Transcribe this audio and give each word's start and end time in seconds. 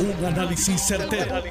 Un 0.00 0.24
análisis 0.24 0.80
certero, 0.80 1.42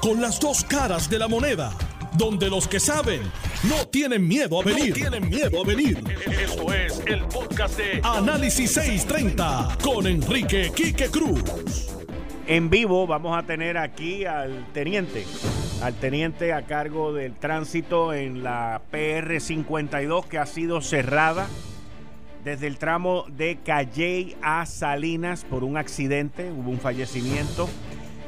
Con 0.00 0.20
las 0.20 0.40
dos 0.40 0.64
caras 0.64 1.08
de 1.08 1.16
la 1.16 1.28
moneda. 1.28 1.72
Donde 2.14 2.50
los 2.50 2.66
que 2.66 2.80
saben 2.80 3.22
no 3.68 3.86
tienen 3.86 4.26
miedo 4.26 4.60
a 4.60 4.64
venir. 4.64 4.92
tienen 4.94 5.28
miedo 5.28 5.62
a 5.62 5.64
venir. 5.64 6.02
Esto 6.26 6.72
es 6.74 7.00
el 7.06 7.22
podcast 7.26 7.78
de 7.78 8.00
Análisis 8.02 8.72
630 8.72 9.78
con 9.80 10.08
Enrique 10.08 10.72
Quique 10.74 11.08
Cruz. 11.08 11.40
En 12.48 12.68
vivo 12.68 13.06
vamos 13.06 13.38
a 13.38 13.44
tener 13.44 13.78
aquí 13.78 14.24
al 14.24 14.66
teniente, 14.72 15.24
al 15.82 15.94
teniente 15.94 16.52
a 16.52 16.62
cargo 16.62 17.12
del 17.12 17.36
tránsito 17.36 18.12
en 18.12 18.42
la 18.42 18.82
PR 18.90 19.40
52 19.40 20.26
que 20.26 20.38
ha 20.38 20.46
sido 20.46 20.80
cerrada 20.80 21.46
desde 22.44 22.66
el 22.66 22.78
tramo 22.78 23.24
de 23.28 23.58
Calley 23.64 24.36
a 24.42 24.66
Salinas 24.66 25.44
por 25.44 25.62
un 25.64 25.76
accidente, 25.76 26.50
hubo 26.50 26.70
un 26.70 26.80
fallecimiento. 26.80 27.68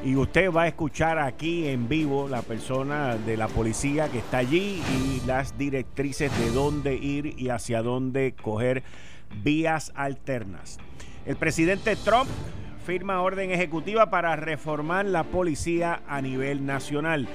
Y 0.03 0.15
usted 0.15 0.51
va 0.51 0.63
a 0.63 0.67
escuchar 0.67 1.17
aquí 1.17 1.67
en 1.67 1.89
vivo 1.89 2.27
la 2.27 2.43
persona 2.43 3.15
de 3.15 3.37
la 3.37 3.47
policía 3.47 4.07
que 4.07 4.19
está 4.19 4.37
allí 4.37 4.81
y 4.93 5.25
las 5.25 5.57
directrices 5.57 6.31
de 6.39 6.51
dónde 6.51 6.95
ir 6.95 7.33
y 7.39 7.49
hacia 7.49 7.81
dónde 7.81 8.35
coger 8.39 8.83
vías 9.43 9.91
alternas. 9.95 10.77
El 11.25 11.37
presidente 11.37 11.95
Trump 11.95 12.29
firma 12.85 13.21
orden 13.21 13.51
ejecutiva 13.51 14.09
para 14.09 14.35
reformar 14.35 15.05
la 15.05 15.23
policía 15.23 16.01
a 16.07 16.21
nivel 16.21 16.65
nacional. 16.65 17.27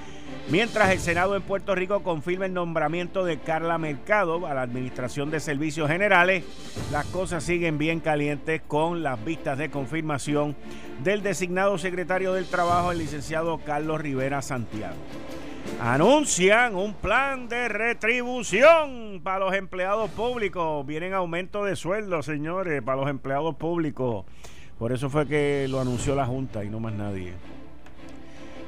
Mientras 0.48 0.90
el 0.90 1.00
Senado 1.00 1.34
en 1.36 1.42
Puerto 1.42 1.74
Rico 1.74 2.02
confirma 2.02 2.46
el 2.46 2.54
nombramiento 2.54 3.24
de 3.24 3.38
Carla 3.38 3.76
Mercado 3.76 4.46
a 4.46 4.54
la 4.54 4.62
Administración 4.62 5.30
de 5.30 5.40
Servicios 5.40 5.90
Generales, 5.90 6.44
las 6.92 7.04
cosas 7.06 7.42
siguen 7.42 7.78
bien 7.78 8.00
calientes 8.00 8.62
con 8.66 9.02
las 9.02 9.22
vistas 9.24 9.58
de 9.58 9.70
confirmación 9.70 10.56
del 11.02 11.22
designado 11.22 11.78
secretario 11.78 12.32
del 12.32 12.46
Trabajo, 12.46 12.92
el 12.92 12.98
licenciado 12.98 13.58
Carlos 13.58 14.00
Rivera 14.00 14.42
Santiago. 14.42 14.96
Anuncian 15.80 16.76
un 16.76 16.94
plan 16.94 17.48
de 17.48 17.68
retribución 17.68 19.20
para 19.22 19.40
los 19.40 19.54
empleados 19.54 20.10
públicos. 20.10 20.86
Vienen 20.86 21.14
aumento 21.14 21.64
de 21.64 21.74
sueldo, 21.76 22.22
señores, 22.22 22.82
para 22.82 23.00
los 23.00 23.10
empleados 23.10 23.56
públicos. 23.56 24.24
Por 24.80 24.90
eso 24.92 25.08
fue 25.10 25.26
que 25.26 25.66
lo 25.68 25.78
anunció 25.78 26.14
la 26.14 26.24
Junta 26.24 26.64
y 26.64 26.70
no 26.70 26.80
más 26.80 26.94
nadie. 26.94 27.34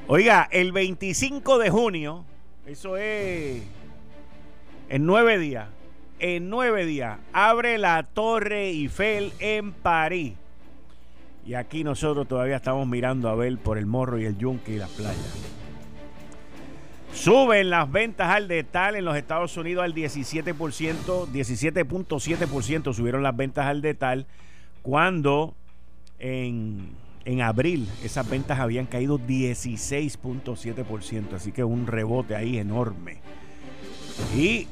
Oiga, 0.09 0.47
el 0.51 0.71
25 0.71 1.59
de 1.59 1.71
junio, 1.71 2.27
eso 2.67 2.99
es 2.99 3.63
en 4.91 5.07
nueve 5.07 5.39
días, 5.39 5.69
en 6.19 6.51
nueve 6.51 6.85
días, 6.85 7.19
abre 7.33 7.79
la 7.79 8.03
Torre 8.03 8.67
Eiffel 8.67 9.33
en 9.39 9.73
París. 9.73 10.35
Y 11.47 11.55
aquí 11.55 11.83
nosotros 11.83 12.29
todavía 12.29 12.57
estamos 12.57 12.87
mirando 12.87 13.31
a 13.31 13.35
ver 13.35 13.57
por 13.57 13.79
el 13.79 13.87
morro 13.87 14.19
y 14.19 14.27
el 14.27 14.37
yunque 14.37 14.73
y 14.73 14.77
las 14.77 14.91
playas. 14.91 15.17
Suben 17.15 17.71
las 17.71 17.91
ventas 17.91 18.29
al 18.29 18.49
detal 18.49 18.97
en 18.97 19.07
los 19.07 19.17
Estados 19.17 19.57
Unidos 19.57 19.83
al 19.83 19.95
17%, 19.95 20.55
17.7% 20.55 22.93
subieron 22.93 23.23
las 23.23 23.35
ventas 23.35 23.65
al 23.65 23.81
detal 23.81 24.27
cuando 24.83 25.55
en 26.23 27.03
en 27.25 27.41
abril 27.41 27.89
esas 28.03 28.29
ventas 28.29 28.59
habían 28.59 28.87
caído 28.87 29.17
16.7%, 29.19 31.35
así 31.35 31.53
que 31.53 31.63
un 31.65 31.87
rebote 31.87 32.35
ahí 32.35 32.59
enorme. 32.59 33.19
Y 34.37 34.67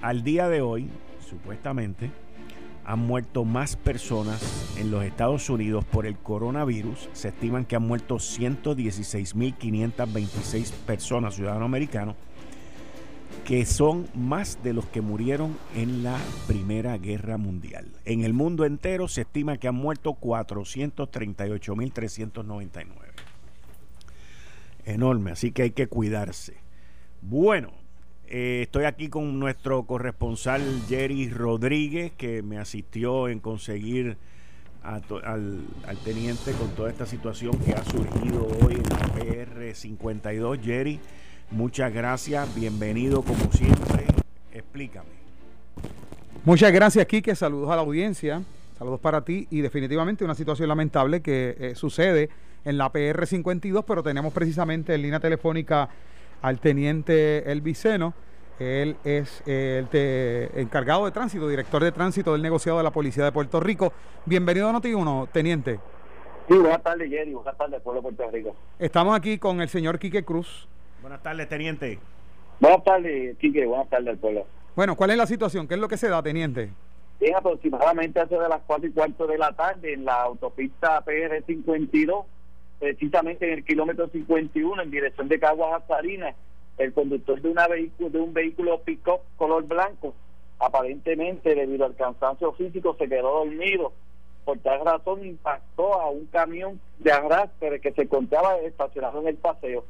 al 0.00 0.24
día 0.24 0.48
de 0.48 0.62
hoy, 0.62 0.88
supuestamente, 1.28 2.10
han 2.84 2.98
muerto 3.00 3.44
más 3.44 3.76
personas 3.76 4.74
en 4.76 4.90
los 4.90 5.04
Estados 5.04 5.48
Unidos 5.48 5.84
por 5.84 6.04
el 6.06 6.16
coronavirus. 6.16 7.08
Se 7.12 7.28
estiman 7.28 7.64
que 7.64 7.76
han 7.76 7.86
muerto 7.86 8.16
116.526 8.16 10.72
personas, 10.86 11.36
ciudadanos 11.36 11.66
americanos 11.66 12.16
que 13.44 13.66
son 13.66 14.08
más 14.14 14.62
de 14.62 14.72
los 14.72 14.86
que 14.86 15.00
murieron 15.00 15.58
en 15.74 16.04
la 16.04 16.16
Primera 16.46 16.96
Guerra 16.98 17.38
Mundial. 17.38 17.88
En 18.04 18.22
el 18.22 18.32
mundo 18.32 18.64
entero 18.64 19.08
se 19.08 19.22
estima 19.22 19.58
que 19.58 19.66
han 19.68 19.74
muerto 19.74 20.16
438.399. 20.20 22.86
Enorme, 24.84 25.32
así 25.32 25.50
que 25.52 25.62
hay 25.62 25.70
que 25.72 25.88
cuidarse. 25.88 26.54
Bueno, 27.20 27.72
eh, 28.26 28.60
estoy 28.62 28.84
aquí 28.84 29.08
con 29.08 29.38
nuestro 29.38 29.84
corresponsal 29.84 30.62
Jerry 30.88 31.28
Rodríguez, 31.28 32.12
que 32.12 32.42
me 32.42 32.56
asistió 32.58 33.28
en 33.28 33.40
conseguir 33.40 34.16
al, 34.82 35.02
al, 35.24 35.64
teniente 36.04 36.52
con 36.52 36.70
toda 36.70 36.90
esta 36.90 37.06
situación 37.06 37.58
que 37.58 37.72
ha 37.72 37.84
surgido 37.84 38.46
hoy 38.62 38.74
en 38.74 38.84
la 38.84 39.00
PR52. 39.14 40.62
Jerry, 40.62 41.00
Muchas 41.50 41.92
gracias, 41.92 42.54
bienvenido 42.54 43.22
como 43.22 43.50
siempre. 43.52 44.06
Explícame. 44.52 45.08
Muchas 46.44 46.72
gracias, 46.72 47.06
Quique. 47.06 47.34
Saludos 47.34 47.70
a 47.70 47.76
la 47.76 47.82
audiencia. 47.82 48.42
Saludos 48.78 49.00
para 49.00 49.20
ti 49.24 49.46
y 49.50 49.60
definitivamente 49.60 50.24
una 50.24 50.34
situación 50.34 50.68
lamentable 50.68 51.22
que 51.22 51.56
eh, 51.58 51.74
sucede 51.74 52.30
en 52.64 52.78
la 52.78 52.90
PR 52.90 53.26
52, 53.26 53.84
pero 53.84 54.02
tenemos 54.02 54.32
precisamente 54.32 54.94
en 54.94 55.02
línea 55.02 55.20
telefónica 55.20 55.88
al 56.42 56.58
teniente 56.58 57.50
Elviceno. 57.50 58.14
Él 58.58 58.96
es 59.04 59.42
el 59.46 59.88
encargado 60.54 61.04
de 61.04 61.10
tránsito, 61.10 61.48
director 61.48 61.82
de 61.82 61.90
tránsito 61.90 62.32
del 62.32 62.42
negociado 62.42 62.78
de 62.78 62.84
la 62.84 62.90
Policía 62.90 63.24
de 63.24 63.32
Puerto 63.32 63.60
Rico. 63.60 63.92
Bienvenido 64.24 64.68
a 64.68 64.72
Noti1, 64.72 65.28
teniente. 65.32 65.80
Sí, 66.48 66.54
buenas 66.54 66.82
tardes, 66.82 67.08
Jerry. 67.08 67.34
Buenas 67.34 67.56
tardes, 67.56 67.80
pueblo 67.82 68.02
de 68.02 68.14
Puerto 68.14 68.30
Rico. 68.30 68.56
Estamos 68.78 69.16
aquí 69.16 69.38
con 69.38 69.60
el 69.60 69.68
señor 69.68 69.98
Quique 69.98 70.24
Cruz, 70.24 70.68
Buenas 71.02 71.20
tardes, 71.20 71.48
teniente. 71.48 71.98
Buenas 72.60 72.84
tardes, 72.84 73.36
Quique. 73.38 73.66
Buenas 73.66 73.90
tardes 73.90 74.10
al 74.10 74.18
pueblo. 74.18 74.46
Bueno, 74.76 74.94
¿cuál 74.94 75.10
es 75.10 75.16
la 75.16 75.26
situación? 75.26 75.66
¿Qué 75.66 75.74
es 75.74 75.80
lo 75.80 75.88
que 75.88 75.96
se 75.96 76.08
da, 76.08 76.22
teniente? 76.22 76.70
Es 77.18 77.34
aproximadamente 77.34 78.20
hace 78.20 78.38
de 78.38 78.48
las 78.48 78.62
cuatro 78.64 78.86
y 78.86 78.92
cuarto 78.92 79.26
de 79.26 79.36
la 79.36 79.52
tarde 79.52 79.94
en 79.94 80.04
la 80.04 80.22
autopista 80.22 81.04
PR52, 81.04 82.24
precisamente 82.78 83.48
en 83.48 83.58
el 83.58 83.64
kilómetro 83.64 84.08
51, 84.08 84.80
en 84.80 84.90
dirección 84.92 85.28
de 85.28 85.40
Caguas 85.40 85.82
a 85.82 85.86
Salinas, 85.88 86.36
el 86.78 86.92
conductor 86.92 87.42
de, 87.42 87.50
una 87.50 87.66
vehículo, 87.66 88.10
de 88.10 88.20
un 88.20 88.32
vehículo 88.32 88.80
pick-up 88.82 89.22
color 89.36 89.64
blanco, 89.64 90.14
aparentemente 90.60 91.56
debido 91.56 91.84
al 91.84 91.96
cansancio 91.96 92.52
físico, 92.52 92.94
se 92.96 93.08
quedó 93.08 93.44
dormido. 93.44 93.92
Por 94.44 94.58
tal 94.58 94.84
razón 94.84 95.24
impactó 95.26 96.00
a 96.00 96.10
un 96.10 96.26
camión 96.26 96.80
de 97.00 97.10
arrastre 97.10 97.80
que 97.80 97.92
se 97.92 98.02
encontraba 98.02 98.56
estacionado 98.58 99.20
en 99.20 99.28
el 99.28 99.36
paseo 99.36 99.84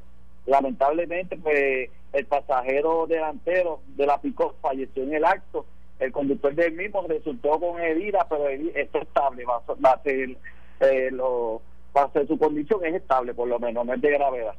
Lamentablemente, 0.47 1.37
pues 1.37 1.91
el 2.13 2.27
pasajero 2.27 3.07
delantero 3.07 3.81
de 3.97 4.07
la 4.07 4.21
Picó 4.21 4.55
falleció 4.61 5.03
en 5.05 5.15
el 5.15 5.25
acto. 5.25 5.67
El 5.99 6.11
conductor 6.11 6.55
del 6.55 6.73
mismo 6.73 7.07
resultó 7.09 7.61
con 7.61 7.81
herida, 7.81 8.27
pero 8.29 8.49
está 8.49 8.99
estable, 8.99 9.45
va, 9.45 9.93
a 9.93 10.03
ser 10.03 10.37
eh, 10.81 11.11
lo, 11.13 11.63
va 11.97 12.03
a 12.03 12.13
ser 12.13 12.27
su 12.27 12.37
condición 12.39 12.85
es 12.85 12.95
estable, 12.95 13.35
por 13.35 13.49
lo 13.49 13.61
menos, 13.61 13.87
no 13.87 13.95
es 13.95 14.01
de 14.01 14.11
gravedad. 14.11 14.55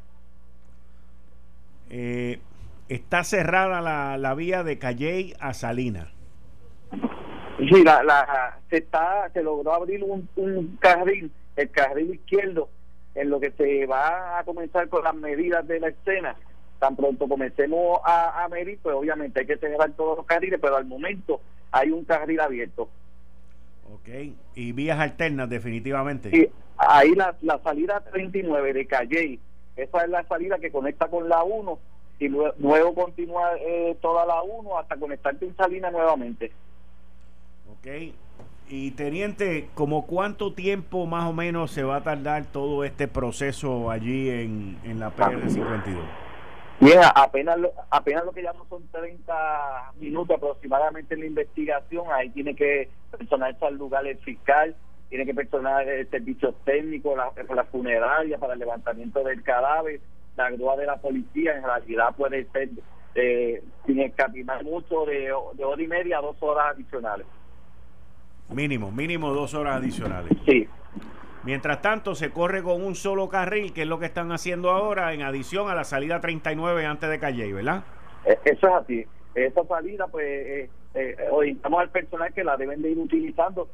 Eh, 1.89 2.39
está 2.87 3.25
cerrada 3.25 3.81
la, 3.81 4.17
la 4.17 4.33
vía 4.35 4.63
de 4.63 4.79
Calley 4.79 5.33
a 5.39 5.53
Salinas. 5.53 6.07
Sí, 7.57 7.83
la, 7.83 8.03
la, 8.03 8.57
se 8.69 8.77
está, 8.77 9.29
se 9.33 9.43
logró 9.43 9.73
abrir 9.73 10.01
un, 10.03 10.29
un 10.37 10.77
carril, 10.77 11.29
el 11.57 11.69
carril 11.71 12.15
izquierdo 12.15 12.69
en 13.15 13.29
lo 13.29 13.39
que 13.39 13.51
se 13.51 13.85
va 13.85 14.39
a 14.39 14.43
comenzar 14.43 14.89
con 14.89 15.03
las 15.03 15.15
medidas 15.15 15.67
de 15.67 15.79
la 15.79 15.89
escena. 15.89 16.35
Tan 16.79 16.95
pronto 16.95 17.27
comencemos 17.27 17.99
a, 18.03 18.47
medir, 18.49 18.79
pues 18.81 18.95
obviamente 18.95 19.41
hay 19.41 19.45
que 19.45 19.57
cerrar 19.57 19.91
todos 19.91 20.17
los 20.17 20.25
carriles, 20.25 20.59
pero 20.61 20.75
al 20.75 20.85
momento 20.85 21.39
hay 21.71 21.91
un 21.91 22.03
carril 22.03 22.39
abierto. 22.39 22.89
Ok, 23.93 24.09
y 24.55 24.71
vías 24.71 24.99
alternas 24.99 25.49
definitivamente. 25.49 26.29
Sí, 26.29 26.49
ahí 26.77 27.15
la, 27.15 27.35
la 27.41 27.59
salida 27.59 28.01
39 28.01 28.73
de 28.73 28.85
Calle, 28.85 29.39
esa 29.75 30.03
es 30.03 30.09
la 30.09 30.23
salida 30.27 30.57
que 30.59 30.71
conecta 30.71 31.07
con 31.07 31.29
la 31.29 31.43
1 31.43 31.79
y 32.19 32.29
luego, 32.29 32.93
continúa 32.93 33.51
eh, 33.59 33.97
toda 34.01 34.25
la 34.25 34.41
1 34.43 34.77
hasta 34.77 34.95
conectarte 34.95 35.45
en 35.45 35.55
Salina 35.57 35.91
nuevamente. 35.91 36.51
Ok, 37.69 38.13
y 38.69 38.91
teniente, 38.91 39.69
¿como 39.73 40.05
cuánto 40.05 40.53
tiempo 40.53 41.05
más 41.05 41.25
o 41.25 41.33
menos 41.33 41.71
se 41.71 41.83
va 41.83 41.97
a 41.97 42.03
tardar 42.03 42.45
todo 42.45 42.83
este 42.83 43.07
proceso 43.07 43.91
allí 43.91 44.29
en, 44.29 44.77
en 44.83 44.99
la 44.99 45.15
PR52? 45.15 46.23
Bien, 46.79 46.99
apenas 47.15 47.57
lo, 47.59 47.71
apenas 47.89 48.25
lo 48.25 48.31
que 48.31 48.41
llaman 48.41 48.67
son 48.69 48.85
30 48.91 49.93
minutos 49.99 50.35
aproximadamente 50.35 51.13
en 51.13 51.21
la 51.21 51.27
investigación. 51.27 52.05
Ahí 52.11 52.29
tiene 52.31 52.55
que 52.55 52.89
personarse 53.17 53.65
al 53.65 53.77
lugar 53.77 54.05
el 54.05 54.17
fiscal, 54.17 54.75
tiene 55.09 55.25
que 55.25 55.33
personar 55.33 55.87
el 55.87 56.09
servicio 56.09 56.53
técnico, 56.65 57.15
la, 57.15 57.31
la 57.53 57.63
funeraria 57.65 58.37
para 58.37 58.53
el 58.53 58.59
levantamiento 58.59 59.23
del 59.23 59.43
cadáver, 59.43 60.01
la 60.35 60.49
grúa 60.51 60.75
de 60.75 60.85
la 60.87 60.97
policía. 60.97 61.55
En 61.55 61.63
realidad 61.63 62.15
puede 62.17 62.45
ser 62.51 62.69
eh, 63.15 63.63
sin 63.85 63.99
escatimar 63.99 64.63
mucho 64.63 65.05
de, 65.05 65.31
de 65.53 65.63
hora 65.63 65.81
y 65.81 65.87
media 65.87 66.17
a 66.17 66.21
dos 66.21 66.35
horas 66.41 66.73
adicionales. 66.73 67.27
Mínimo, 68.53 68.91
mínimo 68.91 69.33
dos 69.33 69.53
horas 69.53 69.77
adicionales. 69.77 70.31
Sí. 70.47 70.67
Mientras 71.43 71.81
tanto, 71.81 72.15
se 72.15 72.29
corre 72.29 72.63
con 72.63 72.83
un 72.83 72.95
solo 72.95 73.27
carril, 73.27 73.73
que 73.73 73.81
es 73.81 73.87
lo 73.87 73.99
que 73.99 74.05
están 74.05 74.31
haciendo 74.31 74.69
ahora, 74.69 75.13
en 75.13 75.21
adición 75.21 75.69
a 75.69 75.75
la 75.75 75.83
salida 75.83 76.21
39 76.21 76.85
antes 76.85 77.09
de 77.09 77.19
Calle, 77.19 77.51
¿verdad? 77.51 77.83
Eh, 78.25 78.37
eso 78.45 78.67
es 78.67 78.73
así. 78.73 79.05
Esa 79.35 79.63
salida, 79.65 80.07
pues, 80.07 80.25
eh, 80.25 80.69
eh, 80.93 81.15
orientamos 81.31 81.81
al 81.81 81.89
personal 81.89 82.33
que 82.33 82.43
la 82.43 82.55
deben 82.55 82.81
de 82.81 82.91
ir 82.91 82.97
utilizando 82.97 83.67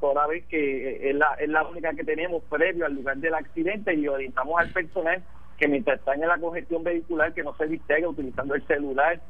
toda 0.00 0.26
vez 0.26 0.44
que 0.46 0.88
eh, 0.88 1.10
es 1.10 1.16
la, 1.16 1.34
es 1.34 1.48
la 1.48 1.66
única 1.66 1.92
que 1.92 2.04
tenemos 2.04 2.42
previo 2.44 2.86
al 2.86 2.94
lugar 2.94 3.16
del 3.18 3.34
accidente 3.34 3.94
y 3.94 4.08
orientamos 4.08 4.58
al 4.58 4.72
personal 4.72 5.22
que 5.56 5.68
mientras 5.68 5.98
están 5.98 6.22
en 6.22 6.28
la 6.28 6.38
congestión 6.38 6.84
vehicular 6.84 7.32
que 7.34 7.42
no 7.42 7.54
se 7.56 7.66
distraiga 7.66 8.08
utilizando 8.08 8.54
el 8.54 8.66
celular 8.66 9.20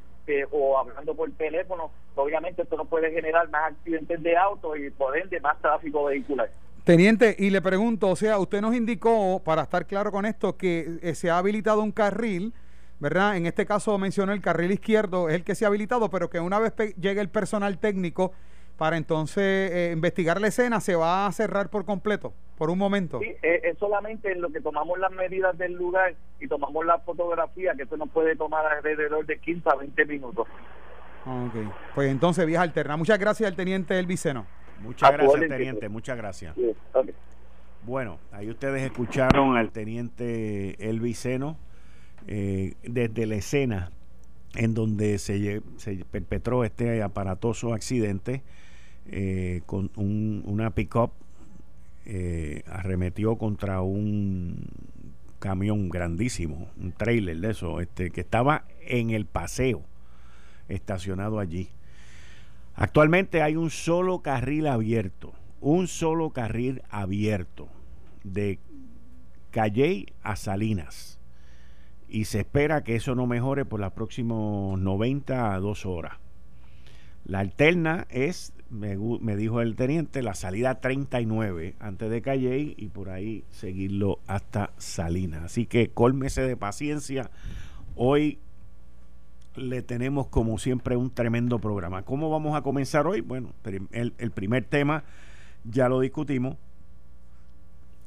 o 0.51 0.79
hablando 0.79 1.15
por 1.15 1.31
teléfono, 1.33 1.91
obviamente 2.15 2.63
esto 2.63 2.77
no 2.77 2.85
puede 2.85 3.11
generar 3.11 3.49
más 3.51 3.73
accidentes 3.73 4.23
de 4.23 4.37
auto 4.37 4.77
y 4.77 4.91
por 4.91 5.17
ende 5.17 5.41
más 5.41 5.61
tráfico 5.61 6.05
vehicular. 6.05 6.51
Teniente, 6.85 7.37
y 7.39 7.51
le 7.51 7.61
pregunto, 7.61 8.09
o 8.09 8.17
sea, 8.17 8.39
usted 8.39 8.63
nos 8.63 8.75
indicó, 8.75 9.43
para 9.45 9.63
estar 9.63 9.87
claro 9.87 10.11
con 10.11 10.25
esto, 10.25 10.57
que 10.57 10.99
eh, 11.03 11.15
se 11.15 11.31
ha 11.31 11.37
habilitado 11.39 11.83
un 11.83 11.93
carril, 11.93 12.55
¿verdad? 12.99 13.37
En 13.37 13.47
este 13.47 13.67
caso 13.67 13.99
mencionó 13.99 14.33
el 14.33 14.41
carril 14.41 14.73
izquierdo, 14.73 15.29
es 15.29 15.35
el 15.35 15.45
que 15.45 15.55
se 15.55 15.65
ha 15.65 15.69
habilitado, 15.69 16.09
pero 16.11 16.31
que 16.31 16.41
una 16.41 16.59
vez 16.59 16.73
llegue 16.97 17.21
el 17.21 17.29
personal 17.29 17.79
técnico 17.79 18.33
para 18.79 18.97
entonces 18.97 19.73
eh, 19.73 19.91
investigar 19.93 20.41
la 20.41 20.47
escena, 20.47 20.81
se 20.81 20.95
va 20.95 21.27
a 21.27 21.33
cerrar 21.33 21.69
por 21.69 21.85
completo, 21.85 22.33
por 22.57 22.71
un 22.71 22.79
momento. 22.79 23.19
Sí, 23.19 23.35
eh, 23.43 23.61
es, 23.65 23.77
solamente 23.77 24.31
en 24.31 24.41
lo 24.41 24.51
que 24.51 24.61
tomamos 24.61 24.97
las 25.01 25.11
medidas 25.11 25.59
del 25.59 25.73
lugar 25.73 26.15
y 26.39 26.47
tomamos 26.47 26.87
la 26.87 27.01
fotografía, 27.01 27.75
que 27.75 27.83
eso 27.83 27.97
nos 27.97 28.09
puede 28.09 28.37
tomar 28.37 28.65
alrededor 28.65 29.27
de 29.27 29.37
15 29.41 29.69
a 29.69 29.75
20 29.75 30.05
minutos. 30.07 30.47
Ok, 31.27 31.55
pues 31.97 32.09
entonces 32.09 32.47
vía 32.47 32.63
alterna. 32.63 32.97
Muchas 32.97 33.19
gracias 33.19 33.51
al 33.51 33.57
teniente 33.57 33.99
Elviceno. 33.99 34.47
Muchas 34.81 35.11
gracias, 35.11 35.49
teniente. 35.49 35.89
Muchas 35.89 36.17
gracias. 36.17 36.55
Bueno, 37.83 38.21
ahí 38.31 38.49
ustedes 38.49 38.83
escucharon 38.83 39.57
al 39.57 39.73
teniente 39.73 40.89
Elviceno 40.89 41.57
eh, 42.29 42.75
desde 42.85 43.27
la 43.27 43.35
escena 43.35 43.91
en 44.55 44.75
donde 44.75 45.19
se, 45.19 45.63
se 45.79 46.05
perpetró 46.05 46.63
este 46.63 47.03
aparatoso 47.03 47.75
accidente 47.75 48.45
eh, 49.09 49.63
con 49.67 49.91
un, 49.97 50.43
una 50.47 50.71
pick-up 50.71 51.13
eh, 52.05 52.63
arremetió 52.67 53.37
contra 53.37 53.83
un 53.83 54.67
camión 55.39 55.89
grandísimo, 55.89 56.69
un 56.81 56.93
trailer 56.93 57.39
de 57.39 57.51
eso, 57.51 57.81
este, 57.81 58.11
que 58.11 58.23
estaba 58.23 58.65
en 58.81 59.11
el 59.11 59.27
paseo, 59.27 59.83
estacionado 60.69 61.39
allí. 61.39 61.69
Actualmente 62.75 63.43
hay 63.43 63.57
un 63.57 63.71
solo 63.71 64.21
carril 64.21 64.67
abierto, 64.67 65.33
un 65.61 65.89
solo 65.89 66.31
carril 66.31 66.83
abierto 66.91 67.69
de 68.25 68.59
Calley 69.51 70.13
a 70.23 70.37
Salinas. 70.37 71.19
Y 72.09 72.25
se 72.25 72.41
espera 72.41 72.85
que 72.85 72.97
eso 72.97 73.15
no 73.15 73.27
mejore 73.27 73.65
por 73.65 73.81
las 73.81 73.93
próximas 73.93 74.79
90 74.79 75.55
a 75.55 75.61
2 75.61 75.87
horas. 75.87 76.15
La 77.25 77.41
alterna 77.41 78.07
es, 78.09 78.55
me, 78.70 79.37
dijo 79.37 79.61
el 79.61 79.76
teniente, 79.76 80.23
la 80.23 80.35
salida 80.35 80.81
39 80.81 81.76
antes 81.79 82.11
de 82.11 82.23
Calley 82.23 82.75
y 82.76 82.88
por 82.88 83.09
ahí 83.09 83.44
seguirlo 83.50 84.20
hasta 84.26 84.70
Salinas. 84.76 85.44
Así 85.44 85.67
que 85.67 85.88
cólmese 85.88 86.43
de 86.43 86.56
paciencia. 86.56 87.31
Hoy 87.97 88.38
le 89.56 89.82
tenemos 89.82 90.29
como 90.29 90.59
siempre 90.59 90.97
un 90.97 91.11
tremendo 91.11 91.59
programa. 91.59 92.03
¿Cómo 92.03 92.31
vamos 92.31 92.56
a 92.56 92.62
comenzar 92.62 93.06
hoy? 93.06 93.20
Bueno, 93.20 93.53
el, 93.93 94.15
el 94.19 94.31
primer 94.31 94.65
tema 94.65 95.05
ya 95.64 95.88
lo 95.88 96.00
discutimos. 96.00 96.56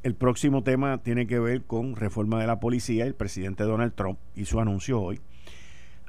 El 0.03 0.15
próximo 0.15 0.63
tema 0.63 0.99
tiene 0.99 1.27
que 1.27 1.39
ver 1.39 1.63
con 1.63 1.95
reforma 1.95 2.39
de 2.39 2.47
la 2.47 2.59
policía. 2.59 3.05
El 3.05 3.15
presidente 3.15 3.63
Donald 3.63 3.93
Trump 3.93 4.19
hizo 4.35 4.59
anuncio 4.59 5.01
hoy. 5.01 5.19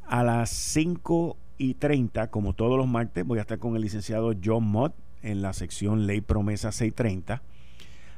A 0.07 0.23
las 0.23 0.51
5 0.51 1.37
y 1.63 1.75
30, 1.75 2.29
como 2.29 2.55
todos 2.55 2.77
los 2.77 2.89
martes, 2.89 3.25
voy 3.25 3.39
a 3.39 3.43
estar 3.43 3.61
con 3.61 3.77
el 3.77 3.83
licenciado 3.83 4.35
John 4.45 4.65
Mott 4.65 4.97
en 5.23 5.43
la 5.43 5.53
sección 5.53 6.09
Ley 6.09 6.21
Promesa 6.21 6.73
630. 6.73 7.41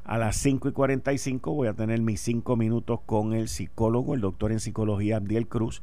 A 0.03 0.17
las 0.17 0.37
5 0.37 0.71
y 0.71 0.73
45 0.73 1.53
voy 1.53 1.69
a 1.69 1.75
tener 1.75 2.01
mis 2.01 2.23
5 2.23 2.57
minutos 2.57 3.01
con 3.05 3.35
el 3.35 3.49
psicólogo, 3.49 4.15
el 4.15 4.23
doctor 4.23 4.51
en 4.51 4.61
psicología 4.61 5.17
Abdiel 5.17 5.47
Cruz 5.47 5.83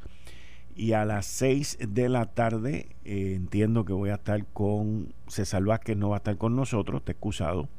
y 0.76 0.94
a 0.94 1.06
las 1.06 1.28
6 1.28 1.78
de 1.88 2.10
la 2.10 2.26
tarde 2.26 2.96
eh, 3.06 3.34
entiendo 3.36 3.86
que 3.86 3.94
voy 3.94 4.10
a 4.10 4.16
estar 4.16 4.44
con 4.48 5.14
César 5.28 5.64
Vázquez, 5.64 5.98
no 5.98 6.10
va 6.10 6.16
a 6.16 6.18
estar 6.18 6.40
con 6.40 6.56
nosotros, 6.56 7.02
está 7.02 7.12
excusado, 7.12 7.70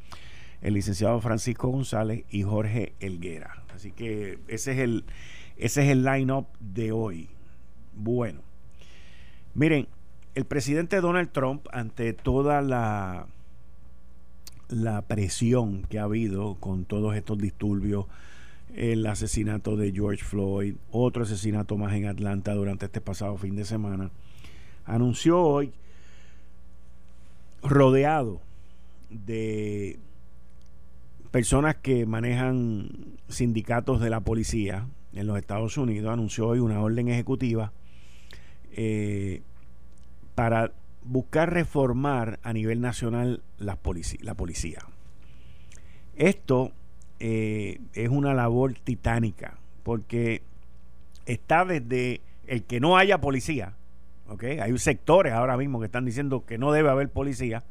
el 0.61 0.75
licenciado 0.75 1.21
Francisco 1.21 1.71
González 1.71 2.25
y 2.31 2.43
Jorge 2.43 2.95
Elguera. 3.01 3.65
Así 3.75 3.91
que 3.91 4.39
ese 4.47 4.73
es 4.75 4.79
el, 4.79 5.07
ese 5.57 5.83
es 5.83 5.91
el 5.91 6.05
line-up 6.05 6.47
de 6.61 6.93
hoy. 6.93 7.31
Bueno, 7.95 8.43
miren, 9.55 9.89
el 10.35 10.45
presidente 10.45 11.01
Donald 11.01 11.31
Trump, 11.33 11.67
ante 11.73 12.13
toda 12.13 12.63
la, 12.63 13.27
la 14.69 15.03
presión 15.03 15.83
que 15.89 15.99
ha 15.99 16.05
habido 16.05 16.57
con 16.57 16.85
todos 16.85 17.15
estos 17.17 17.39
disturbios, 17.39 18.07
el 18.75 19.07
asesinato 19.07 19.77
de 19.77 19.93
George 19.93 20.25
Floyd, 20.25 20.77
otro 20.91 21.25
asesinato 21.25 21.77
más 21.77 21.93
en 21.95 22.07
Atlanta 22.07 22.55
durante 22.55 22.87
este 22.87 23.03
pasado 23.03 23.37
fin 23.37 23.55
de 23.55 23.65
semana, 23.65 24.11
anunció 24.87 25.41
hoy, 25.41 25.73
rodeado 27.63 28.41
de 29.11 29.99
personas 31.31 31.77
que 31.77 32.07
manejan 32.07 32.89
sindicatos 33.29 34.01
de 34.01 34.11
la 34.11 34.21
policía 34.21 34.87
en 35.13 35.27
los 35.27 35.39
Estados 35.39 35.77
Unidos, 35.77 36.11
anunció 36.11 36.49
hoy 36.49 36.59
una 36.59 36.81
orden 36.81 37.09
ejecutiva 37.09 37.73
eh, 38.73 39.43
para 40.35 40.73
buscar 41.03 41.53
reformar 41.53 42.39
a 42.43 42.53
nivel 42.53 42.81
nacional 42.81 43.43
la, 43.59 43.79
la 44.21 44.35
policía. 44.35 44.81
Esto 46.17 46.73
eh, 47.21 47.81
es 47.95 48.09
una 48.09 48.35
labor 48.35 48.75
titánica, 48.75 49.59
porque 49.83 50.43
está 51.27 51.65
desde 51.65 52.21
el 52.47 52.65
que 52.65 52.81
no 52.81 52.97
haya 52.97 53.21
policía. 53.21 53.75
Hay 54.61 54.79
sectores 54.79 55.35
ahora 55.35 55.59
mismo 55.59 55.79
que 55.79 55.87
están 55.87 56.07
diciendo 56.07 56.47
que 56.47 56.57
no 56.57 56.73
debe 56.73 56.89
haber 56.89 57.11
policía, 57.11 57.65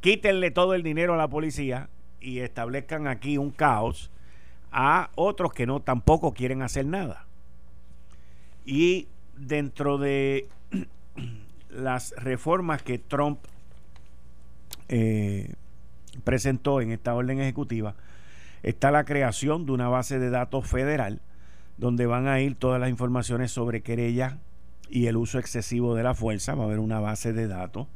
quítenle 0.00 0.52
todo 0.52 0.74
el 0.74 0.84
dinero 0.84 1.14
a 1.14 1.16
la 1.16 1.28
policía 1.28 1.88
y 2.20 2.38
establezcan 2.38 3.08
aquí 3.08 3.36
un 3.36 3.50
caos 3.50 4.12
a 4.70 5.10
otros 5.16 5.52
que 5.52 5.66
no 5.66 5.80
tampoco 5.80 6.34
quieren 6.34 6.62
hacer 6.62 6.86
nada. 6.86 7.26
Y 8.64 9.08
dentro 9.36 9.98
de 9.98 10.48
las 11.70 12.14
reformas 12.16 12.82
que 12.82 12.98
Trump 12.98 13.38
eh, 14.88 15.54
presentó 16.24 16.80
en 16.80 16.92
esta 16.92 17.14
orden 17.14 17.40
ejecutiva, 17.40 17.94
está 18.62 18.90
la 18.90 19.04
creación 19.04 19.66
de 19.66 19.72
una 19.72 19.88
base 19.88 20.18
de 20.18 20.30
datos 20.30 20.66
federal 20.66 21.20
donde 21.76 22.06
van 22.06 22.26
a 22.26 22.40
ir 22.40 22.54
todas 22.54 22.80
las 22.80 22.88
informaciones 22.88 23.52
sobre 23.52 23.82
querellas 23.82 24.36
y 24.88 25.06
el 25.06 25.16
uso 25.16 25.38
excesivo 25.38 25.94
de 25.94 26.02
la 26.02 26.14
fuerza. 26.14 26.54
Va 26.54 26.64
a 26.64 26.66
haber 26.66 26.78
una 26.78 27.00
base 27.00 27.32
de 27.32 27.48
datos. 27.48 27.86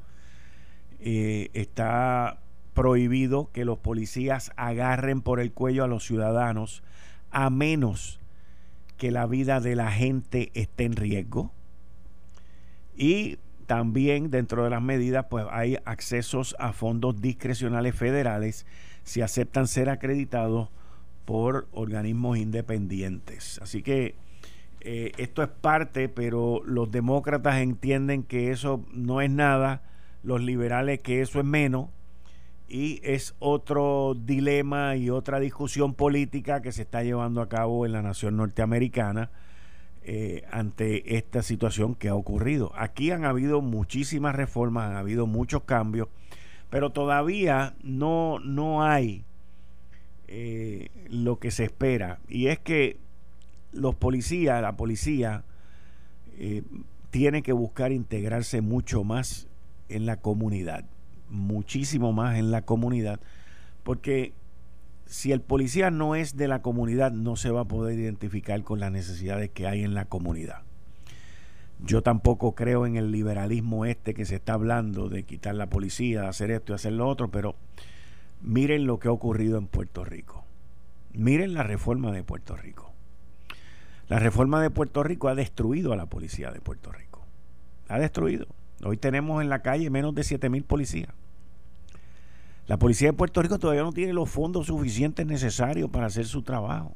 Eh, 1.00 1.50
está 1.54 2.40
prohibido 2.74 3.50
que 3.52 3.64
los 3.64 3.78
policías 3.78 4.52
agarren 4.56 5.22
por 5.22 5.40
el 5.40 5.52
cuello 5.52 5.84
a 5.84 5.88
los 5.88 6.04
ciudadanos 6.04 6.82
a 7.30 7.48
menos 7.50 8.19
que 9.00 9.10
la 9.10 9.26
vida 9.26 9.60
de 9.60 9.74
la 9.76 9.90
gente 9.90 10.50
esté 10.52 10.84
en 10.84 10.94
riesgo. 10.94 11.54
Y 12.94 13.38
también 13.64 14.30
dentro 14.30 14.64
de 14.64 14.68
las 14.68 14.82
medidas 14.82 15.24
pues 15.30 15.46
hay 15.50 15.78
accesos 15.86 16.54
a 16.58 16.74
fondos 16.74 17.22
discrecionales 17.22 17.94
federales 17.94 18.66
si 19.02 19.22
aceptan 19.22 19.68
ser 19.68 19.88
acreditados 19.88 20.68
por 21.24 21.66
organismos 21.72 22.36
independientes. 22.36 23.58
Así 23.62 23.82
que 23.82 24.16
eh, 24.82 25.12
esto 25.16 25.42
es 25.42 25.48
parte, 25.48 26.10
pero 26.10 26.60
los 26.66 26.90
demócratas 26.90 27.56
entienden 27.62 28.22
que 28.22 28.50
eso 28.50 28.84
no 28.92 29.22
es 29.22 29.30
nada, 29.30 29.82
los 30.22 30.42
liberales 30.42 31.00
que 31.00 31.22
eso 31.22 31.40
es 31.40 31.46
menos, 31.46 31.88
y 32.70 33.00
es 33.02 33.34
otro 33.40 34.14
dilema 34.14 34.96
y 34.96 35.10
otra 35.10 35.40
discusión 35.40 35.92
política 35.94 36.62
que 36.62 36.72
se 36.72 36.82
está 36.82 37.02
llevando 37.02 37.42
a 37.42 37.48
cabo 37.48 37.84
en 37.84 37.92
la 37.92 38.00
nación 38.00 38.36
norteamericana 38.36 39.30
eh, 40.04 40.44
ante 40.50 41.16
esta 41.16 41.42
situación 41.42 41.94
que 41.94 42.08
ha 42.08 42.14
ocurrido. 42.14 42.72
Aquí 42.76 43.10
han 43.10 43.24
habido 43.24 43.60
muchísimas 43.60 44.34
reformas, 44.34 44.90
han 44.90 44.96
habido 44.96 45.26
muchos 45.26 45.64
cambios 45.64 46.08
pero 46.70 46.90
todavía 46.90 47.74
no, 47.82 48.38
no 48.38 48.84
hay 48.84 49.24
eh, 50.28 50.88
lo 51.08 51.38
que 51.38 51.50
se 51.50 51.64
espera. 51.64 52.20
Y 52.28 52.46
es 52.46 52.60
que 52.60 52.96
los 53.72 53.96
policías, 53.96 54.62
la 54.62 54.76
policía, 54.76 55.42
eh, 56.38 56.62
tiene 57.10 57.42
que 57.42 57.52
buscar 57.52 57.90
integrarse 57.90 58.60
mucho 58.60 59.02
más 59.02 59.48
en 59.88 60.06
la 60.06 60.16
comunidad, 60.16 60.84
muchísimo 61.30 62.12
más 62.12 62.38
en 62.38 62.50
la 62.50 62.62
comunidad, 62.62 63.20
porque 63.82 64.34
si 65.06 65.32
el 65.32 65.40
policía 65.40 65.90
no 65.90 66.14
es 66.14 66.36
de 66.36 66.48
la 66.48 66.62
comunidad, 66.62 67.10
no 67.12 67.36
se 67.36 67.50
va 67.50 67.62
a 67.62 67.68
poder 67.68 67.98
identificar 67.98 68.62
con 68.62 68.78
las 68.78 68.92
necesidades 68.92 69.50
que 69.50 69.66
hay 69.66 69.82
en 69.82 69.94
la 69.94 70.04
comunidad. 70.04 70.62
Yo 71.82 72.02
tampoco 72.02 72.54
creo 72.54 72.86
en 72.86 72.96
el 72.96 73.10
liberalismo 73.10 73.86
este 73.86 74.14
que 74.14 74.26
se 74.26 74.36
está 74.36 74.52
hablando 74.52 75.08
de 75.08 75.22
quitar 75.22 75.54
la 75.54 75.68
policía, 75.68 76.28
hacer 76.28 76.50
esto 76.50 76.72
y 76.72 76.74
hacer 76.74 76.92
lo 76.92 77.08
otro, 77.08 77.30
pero 77.30 77.56
miren 78.42 78.86
lo 78.86 78.98
que 78.98 79.08
ha 79.08 79.12
ocurrido 79.12 79.58
en 79.58 79.66
Puerto 79.66 80.04
Rico. 80.04 80.44
Miren 81.12 81.54
la 81.54 81.62
reforma 81.62 82.12
de 82.12 82.22
Puerto 82.22 82.56
Rico. 82.56 82.92
La 84.08 84.18
reforma 84.18 84.60
de 84.62 84.70
Puerto 84.70 85.02
Rico 85.02 85.28
ha 85.28 85.34
destruido 85.34 85.92
a 85.92 85.96
la 85.96 86.06
policía 86.06 86.50
de 86.50 86.60
Puerto 86.60 86.92
Rico. 86.92 87.24
Ha 87.88 87.98
destruido. 87.98 88.46
Hoy 88.84 88.96
tenemos 88.96 89.42
en 89.42 89.48
la 89.48 89.62
calle 89.62 89.90
menos 89.90 90.14
de 90.14 90.24
7 90.24 90.48
mil 90.50 90.64
policías. 90.64 91.14
La 92.70 92.78
policía 92.78 93.08
de 93.08 93.14
Puerto 93.14 93.42
Rico 93.42 93.58
todavía 93.58 93.82
no 93.82 93.92
tiene 93.92 94.12
los 94.12 94.30
fondos 94.30 94.68
suficientes 94.68 95.26
necesarios 95.26 95.90
para 95.90 96.06
hacer 96.06 96.24
su 96.24 96.42
trabajo. 96.42 96.94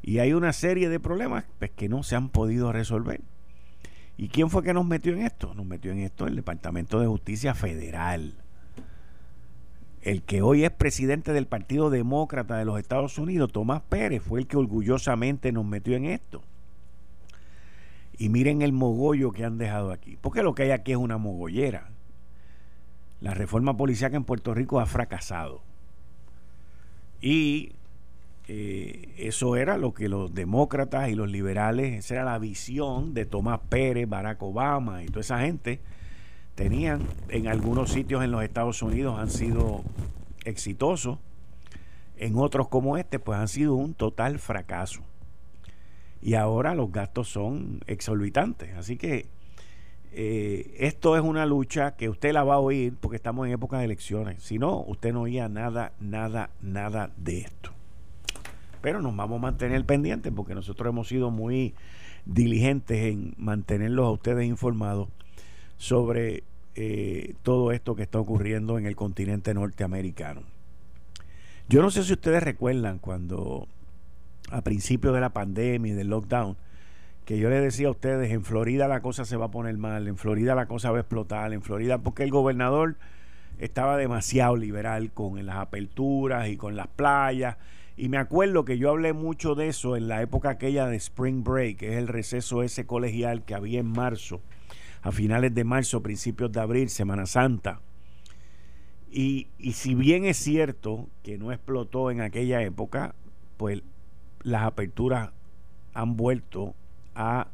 Y 0.00 0.20
hay 0.20 0.32
una 0.32 0.54
serie 0.54 0.88
de 0.88 0.98
problemas 0.98 1.44
pues, 1.58 1.70
que 1.70 1.90
no 1.90 2.02
se 2.02 2.16
han 2.16 2.30
podido 2.30 2.72
resolver. 2.72 3.20
¿Y 4.16 4.28
quién 4.28 4.48
fue 4.48 4.62
que 4.62 4.72
nos 4.72 4.86
metió 4.86 5.12
en 5.12 5.20
esto? 5.20 5.52
Nos 5.52 5.66
metió 5.66 5.92
en 5.92 5.98
esto 5.98 6.26
el 6.26 6.34
Departamento 6.34 6.98
de 6.98 7.06
Justicia 7.06 7.52
Federal. 7.52 8.32
El 10.00 10.22
que 10.22 10.40
hoy 10.40 10.64
es 10.64 10.70
presidente 10.70 11.34
del 11.34 11.46
Partido 11.46 11.90
Demócrata 11.90 12.56
de 12.56 12.64
los 12.64 12.78
Estados 12.78 13.18
Unidos, 13.18 13.52
Tomás 13.52 13.82
Pérez, 13.82 14.22
fue 14.22 14.40
el 14.40 14.46
que 14.46 14.56
orgullosamente 14.56 15.52
nos 15.52 15.66
metió 15.66 15.94
en 15.94 16.06
esto. 16.06 16.42
Y 18.16 18.30
miren 18.30 18.62
el 18.62 18.72
mogollo 18.72 19.32
que 19.32 19.44
han 19.44 19.58
dejado 19.58 19.92
aquí. 19.92 20.16
Porque 20.18 20.42
lo 20.42 20.54
que 20.54 20.62
hay 20.62 20.70
aquí 20.70 20.92
es 20.92 20.96
una 20.96 21.18
mogollera. 21.18 21.90
La 23.20 23.34
reforma 23.34 23.76
policial 23.76 24.14
en 24.14 24.24
Puerto 24.24 24.54
Rico 24.54 24.80
ha 24.80 24.86
fracasado. 24.86 25.62
Y 27.20 27.72
eh, 28.48 29.14
eso 29.18 29.56
era 29.56 29.78
lo 29.78 29.94
que 29.94 30.08
los 30.08 30.34
demócratas 30.34 31.08
y 31.10 31.14
los 31.14 31.30
liberales, 31.30 31.98
esa 31.98 32.14
era 32.14 32.24
la 32.24 32.38
visión 32.38 33.14
de 33.14 33.26
Tomás 33.26 33.60
Pérez, 33.68 34.08
Barack 34.08 34.42
Obama 34.42 35.04
y 35.04 35.06
toda 35.06 35.20
esa 35.20 35.40
gente, 35.40 35.80
tenían 36.54 37.02
en 37.28 37.46
algunos 37.46 37.90
sitios 37.90 38.24
en 38.24 38.32
los 38.32 38.42
Estados 38.42 38.82
Unidos 38.82 39.18
han 39.18 39.30
sido 39.30 39.82
exitosos, 40.44 41.18
en 42.16 42.36
otros 42.36 42.68
como 42.68 42.96
este 42.96 43.18
pues 43.18 43.38
han 43.38 43.48
sido 43.48 43.74
un 43.74 43.94
total 43.94 44.38
fracaso. 44.38 45.02
Y 46.22 46.34
ahora 46.34 46.74
los 46.74 46.90
gastos 46.90 47.28
son 47.28 47.80
exorbitantes, 47.86 48.74
así 48.76 48.96
que 48.96 49.26
eh, 50.12 50.74
esto 50.78 51.16
es 51.16 51.22
una 51.22 51.46
lucha 51.46 51.96
que 51.96 52.08
usted 52.08 52.32
la 52.32 52.44
va 52.44 52.54
a 52.54 52.58
oír 52.58 52.94
porque 53.00 53.16
estamos 53.16 53.46
en 53.46 53.52
época 53.52 53.78
de 53.78 53.84
elecciones. 53.84 54.42
Si 54.42 54.58
no, 54.58 54.80
usted 54.86 55.12
no 55.12 55.22
oía 55.22 55.48
nada, 55.48 55.92
nada, 56.00 56.50
nada 56.60 57.10
de 57.16 57.38
esto. 57.38 57.70
Pero 58.80 59.00
nos 59.00 59.14
vamos 59.14 59.38
a 59.38 59.42
mantener 59.42 59.84
pendientes 59.84 60.32
porque 60.34 60.54
nosotros 60.54 60.90
hemos 60.90 61.08
sido 61.08 61.30
muy 61.30 61.74
diligentes 62.24 63.12
en 63.12 63.34
mantenerlos 63.36 64.06
a 64.06 64.10
ustedes 64.10 64.46
informados 64.46 65.08
sobre 65.76 66.44
eh, 66.74 67.34
todo 67.42 67.72
esto 67.72 67.94
que 67.94 68.02
está 68.02 68.18
ocurriendo 68.18 68.78
en 68.78 68.86
el 68.86 68.96
continente 68.96 69.54
norteamericano. 69.54 70.42
Yo 71.68 71.82
no 71.82 71.90
sé 71.90 72.02
si 72.02 72.12
ustedes 72.12 72.42
recuerdan 72.42 72.98
cuando 72.98 73.68
a 74.50 74.62
principio 74.62 75.12
de 75.12 75.20
la 75.20 75.30
pandemia 75.30 75.92
y 75.92 75.94
del 75.94 76.08
lockdown, 76.08 76.56
que 77.24 77.38
yo 77.38 77.48
les 77.48 77.62
decía 77.62 77.88
a 77.88 77.92
ustedes, 77.92 78.30
en 78.32 78.44
Florida 78.44 78.88
la 78.88 79.02
cosa 79.02 79.24
se 79.24 79.36
va 79.36 79.46
a 79.46 79.50
poner 79.50 79.76
mal, 79.76 80.08
en 80.08 80.16
Florida 80.16 80.54
la 80.54 80.66
cosa 80.66 80.90
va 80.90 80.98
a 80.98 81.00
explotar, 81.00 81.52
en 81.52 81.62
Florida 81.62 81.98
porque 81.98 82.22
el 82.22 82.30
gobernador 82.30 82.96
estaba 83.58 83.96
demasiado 83.96 84.56
liberal 84.56 85.12
con 85.12 85.44
las 85.44 85.56
aperturas 85.56 86.48
y 86.48 86.56
con 86.56 86.76
las 86.76 86.88
playas 86.88 87.56
y 88.00 88.08
me 88.08 88.16
acuerdo 88.16 88.64
que 88.64 88.78
yo 88.78 88.88
hablé 88.88 89.12
mucho 89.12 89.54
de 89.54 89.68
eso 89.68 89.94
en 89.94 90.08
la 90.08 90.22
época 90.22 90.48
aquella 90.48 90.86
de 90.86 90.96
Spring 90.96 91.44
Break, 91.44 91.76
que 91.76 91.92
es 91.92 91.98
el 91.98 92.08
receso 92.08 92.62
ese 92.62 92.86
colegial 92.86 93.44
que 93.44 93.54
había 93.54 93.78
en 93.78 93.88
marzo, 93.88 94.40
a 95.02 95.12
finales 95.12 95.54
de 95.54 95.64
marzo, 95.64 96.02
principios 96.02 96.50
de 96.50 96.60
abril, 96.60 96.88
Semana 96.88 97.26
Santa. 97.26 97.82
Y, 99.10 99.48
y 99.58 99.72
si 99.72 99.94
bien 99.94 100.24
es 100.24 100.38
cierto 100.38 101.10
que 101.22 101.36
no 101.36 101.52
explotó 101.52 102.10
en 102.10 102.22
aquella 102.22 102.62
época, 102.62 103.14
pues 103.58 103.82
las 104.42 104.62
aperturas 104.62 105.32
han 105.92 106.16
vuelto 106.16 106.74
a 107.14 107.48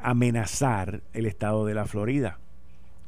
amenazar 0.00 1.02
el 1.12 1.26
estado 1.26 1.64
de 1.64 1.74
la 1.74 1.86
Florida 1.86 2.38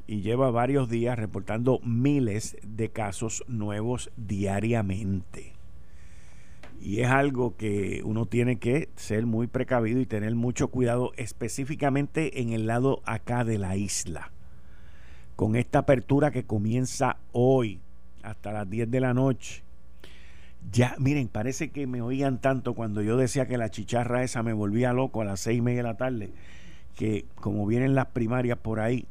y 0.06 0.20
lleva 0.20 0.50
varios 0.50 0.88
días 0.88 1.18
reportando 1.18 1.80
miles 1.82 2.56
de 2.62 2.90
casos 2.90 3.44
nuevos 3.48 4.10
diariamente. 4.16 5.54
Y 6.80 7.00
es 7.00 7.08
algo 7.08 7.56
que 7.56 8.02
uno 8.04 8.26
tiene 8.26 8.58
que 8.58 8.90
ser 8.96 9.24
muy 9.24 9.46
precavido 9.46 10.00
y 10.00 10.06
tener 10.06 10.34
mucho 10.34 10.68
cuidado 10.68 11.12
específicamente 11.16 12.42
en 12.42 12.52
el 12.52 12.66
lado 12.66 13.00
acá 13.06 13.44
de 13.44 13.58
la 13.58 13.76
isla. 13.76 14.30
Con 15.36 15.56
esta 15.56 15.80
apertura 15.80 16.30
que 16.30 16.44
comienza 16.44 17.16
hoy 17.32 17.80
hasta 18.22 18.52
las 18.52 18.68
10 18.68 18.90
de 18.90 19.00
la 19.00 19.14
noche. 19.14 19.63
Ya, 20.72 20.96
miren, 20.98 21.28
parece 21.28 21.70
que 21.70 21.86
me 21.86 22.02
oían 22.02 22.40
tanto 22.40 22.74
cuando 22.74 23.02
yo 23.02 23.16
decía 23.16 23.46
que 23.46 23.58
la 23.58 23.70
chicharra 23.70 24.22
esa 24.22 24.42
me 24.42 24.52
volvía 24.52 24.92
loco 24.92 25.20
a 25.20 25.24
las 25.24 25.40
seis 25.40 25.58
y 25.58 25.62
media 25.62 25.78
de 25.78 25.88
la 25.88 25.96
tarde, 25.96 26.30
que 26.96 27.26
como 27.36 27.66
vienen 27.66 27.94
las 27.94 28.06
primarias 28.06 28.58
por 28.58 28.80
ahí, 28.80 29.06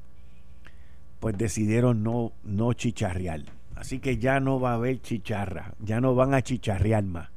pues 1.20 1.38
decidieron 1.38 2.04
no, 2.04 2.34
no 2.44 2.74
chicharrear. 2.74 3.42
Así 3.76 4.00
que 4.00 4.18
ya 4.18 4.40
no 4.40 4.60
va 4.60 4.72
a 4.72 4.76
haber 4.76 5.02
chicharra, 5.02 5.74
ya 5.80 6.02
no 6.02 6.16
van 6.16 6.34
a 6.34 6.42
chicharrear 6.42 7.04
más 7.04 7.34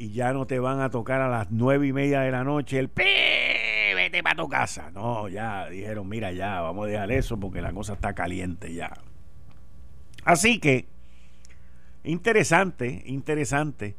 y 0.00 0.12
ya 0.12 0.32
no 0.32 0.46
te 0.46 0.58
van 0.58 0.80
a 0.80 0.88
tocar 0.88 1.20
a 1.20 1.28
las 1.28 1.50
nueve 1.50 1.86
y 1.86 1.92
media 1.92 2.22
de 2.22 2.30
la 2.30 2.42
noche 2.42 2.78
el 2.78 2.88
vete 2.88 4.22
para 4.22 4.34
tu 4.34 4.48
casa. 4.48 4.90
No, 4.92 5.28
ya 5.28 5.68
dijeron, 5.68 6.08
mira, 6.08 6.32
ya 6.32 6.62
vamos 6.62 6.86
a 6.86 6.90
dejar 6.90 7.12
eso 7.12 7.38
porque 7.38 7.60
la 7.60 7.70
cosa 7.74 7.92
está 7.92 8.14
caliente 8.14 8.72
ya. 8.72 8.94
Así 10.24 10.58
que, 10.58 10.86
interesante, 12.04 13.02
interesante. 13.06 13.96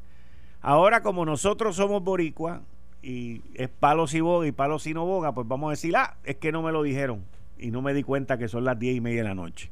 Ahora 0.62 1.01
como 1.01 1.25
nosotros 1.25 1.75
somos 1.75 2.03
boricua 2.03 2.62
y 3.01 3.41
es 3.55 3.70
palo 3.70 4.08
si 4.08 4.22
boga 4.22 4.48
y 4.48 4.51
palo 4.51 4.79
si 4.79 4.93
no 4.93 5.05
boga, 5.05 5.34
pues 5.34 5.48
vamos 5.48 5.70
a 5.70 5.72
decir, 5.72 5.96
ah, 5.96 6.17
es 6.24 6.38
que 6.38 6.51
no 6.51 6.62
me 6.62 6.72
lo 6.72 6.84
dijeron 6.84 7.25
y 7.58 7.72
no 7.72 7.81
me 7.81 7.93
di 7.93 8.03
cuenta 8.03 8.38
que 8.38 8.48
son 8.48 8.63
las 8.63 8.77
diez 8.77 8.96
y 8.96 9.01
media 9.01 9.24
de 9.24 9.29
la 9.29 9.36
noche. 9.36 9.72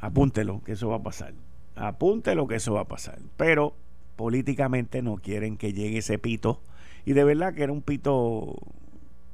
Apúntelo, 0.00 0.62
que 0.62 0.72
eso 0.72 0.88
va 0.88 0.96
a 0.96 1.02
pasar. 1.02 1.34
Apúntelo, 1.74 2.46
que 2.46 2.56
eso 2.56 2.74
va 2.74 2.82
a 2.82 2.88
pasar. 2.88 3.18
Pero 3.36 3.74
políticamente 4.16 5.02
no 5.02 5.16
quieren 5.16 5.56
que 5.56 5.72
llegue 5.72 5.98
ese 5.98 6.18
pito. 6.18 6.60
Y 7.04 7.12
de 7.12 7.24
verdad 7.24 7.54
que 7.54 7.62
era 7.62 7.72
un 7.72 7.82
pito 7.82 8.56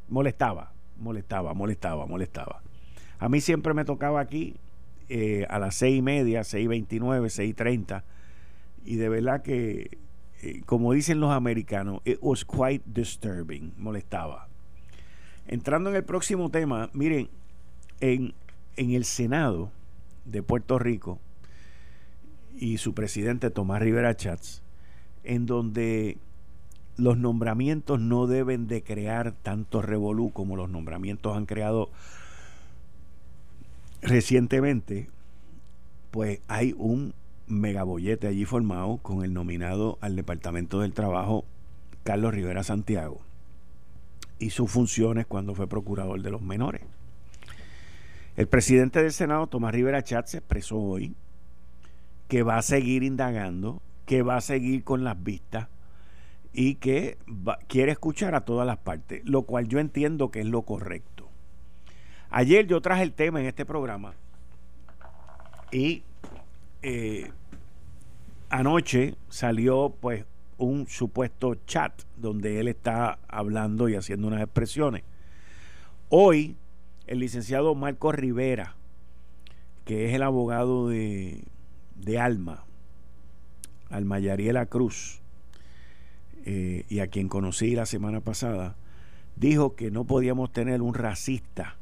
molestaba, 0.08 0.72
molestaba, 0.98 1.54
molestaba, 1.54 2.06
molestaba. 2.06 2.62
A 3.18 3.28
mí 3.28 3.40
siempre 3.40 3.74
me 3.74 3.84
tocaba 3.84 4.20
aquí 4.20 4.56
eh, 5.14 5.46
a 5.50 5.58
las 5.58 5.74
seis 5.74 5.98
y 5.98 6.02
media, 6.02 6.42
seis 6.42 6.66
veintinueve, 6.66 7.28
seis 7.28 7.54
treinta. 7.54 8.04
Y 8.82 8.96
de 8.96 9.10
verdad 9.10 9.42
que, 9.42 9.98
eh, 10.40 10.62
como 10.64 10.94
dicen 10.94 11.20
los 11.20 11.32
americanos, 11.32 12.00
it 12.06 12.18
was 12.22 12.46
quite 12.46 12.82
disturbing, 12.86 13.74
molestaba. 13.76 14.48
Entrando 15.46 15.90
en 15.90 15.96
el 15.96 16.04
próximo 16.04 16.50
tema, 16.50 16.88
miren, 16.94 17.28
en, 18.00 18.32
en 18.76 18.90
el 18.92 19.04
Senado 19.04 19.70
de 20.24 20.42
Puerto 20.42 20.78
Rico 20.78 21.20
y 22.54 22.78
su 22.78 22.94
presidente 22.94 23.50
Tomás 23.50 23.82
Rivera 23.82 24.16
Chats 24.16 24.62
en 25.24 25.46
donde 25.46 26.16
los 26.96 27.16
nombramientos 27.18 28.00
no 28.00 28.26
deben 28.26 28.66
de 28.66 28.82
crear 28.82 29.32
tanto 29.32 29.82
revolú 29.82 30.30
como 30.32 30.56
los 30.56 30.70
nombramientos 30.70 31.36
han 31.36 31.46
creado 31.46 31.90
recientemente, 34.02 35.08
pues 36.10 36.40
hay 36.48 36.74
un 36.76 37.14
megabollete 37.46 38.26
allí 38.26 38.44
formado 38.44 38.98
con 38.98 39.24
el 39.24 39.32
nominado 39.32 39.98
al 40.00 40.16
Departamento 40.16 40.80
del 40.80 40.92
Trabajo 40.92 41.44
Carlos 42.02 42.34
Rivera 42.34 42.62
Santiago 42.62 43.20
y 44.38 44.50
sus 44.50 44.70
funciones 44.70 45.26
cuando 45.26 45.54
fue 45.54 45.68
procurador 45.68 46.20
de 46.20 46.30
los 46.30 46.42
menores. 46.42 46.82
El 48.36 48.48
presidente 48.48 49.02
del 49.02 49.12
Senado, 49.12 49.46
Tomás 49.46 49.72
Rivera 49.72 50.02
Chat, 50.02 50.26
se 50.26 50.38
expresó 50.38 50.78
hoy 50.78 51.14
que 52.28 52.42
va 52.42 52.56
a 52.56 52.62
seguir 52.62 53.02
indagando 53.02 53.82
que 54.06 54.22
va 54.22 54.36
a 54.36 54.40
seguir 54.40 54.84
con 54.84 55.04
las 55.04 55.22
vistas 55.22 55.68
y 56.52 56.74
que 56.76 57.16
quiere 57.66 57.92
escuchar 57.92 58.34
a 58.34 58.44
todas 58.44 58.66
las 58.66 58.78
partes, 58.78 59.22
lo 59.24 59.42
cual 59.42 59.68
yo 59.68 59.78
entiendo 59.78 60.30
que 60.30 60.40
es 60.40 60.46
lo 60.46 60.62
correcto. 60.62 61.11
Ayer 62.34 62.66
yo 62.66 62.80
traje 62.80 63.02
el 63.02 63.12
tema 63.12 63.40
en 63.40 63.46
este 63.46 63.66
programa 63.66 64.14
y 65.70 66.02
eh, 66.80 67.30
anoche 68.48 69.16
salió 69.28 69.94
pues 70.00 70.24
un 70.56 70.86
supuesto 70.88 71.56
chat 71.66 71.92
donde 72.16 72.58
él 72.58 72.68
está 72.68 73.18
hablando 73.28 73.90
y 73.90 73.96
haciendo 73.96 74.28
unas 74.28 74.40
expresiones. 74.40 75.02
Hoy 76.08 76.56
el 77.06 77.18
licenciado 77.18 77.74
Marco 77.74 78.12
Rivera, 78.12 78.76
que 79.84 80.08
es 80.08 80.14
el 80.14 80.22
abogado 80.22 80.88
de, 80.88 81.44
de 81.96 82.18
Alma, 82.18 82.64
al 83.90 84.06
Mayariela 84.06 84.64
Cruz, 84.64 85.20
eh, 86.46 86.86
y 86.88 87.00
a 87.00 87.08
quien 87.08 87.28
conocí 87.28 87.74
la 87.74 87.84
semana 87.84 88.22
pasada, 88.22 88.74
dijo 89.36 89.74
que 89.74 89.90
no 89.90 90.04
podíamos 90.06 90.50
tener 90.50 90.80
un 90.80 90.94
racista 90.94 91.76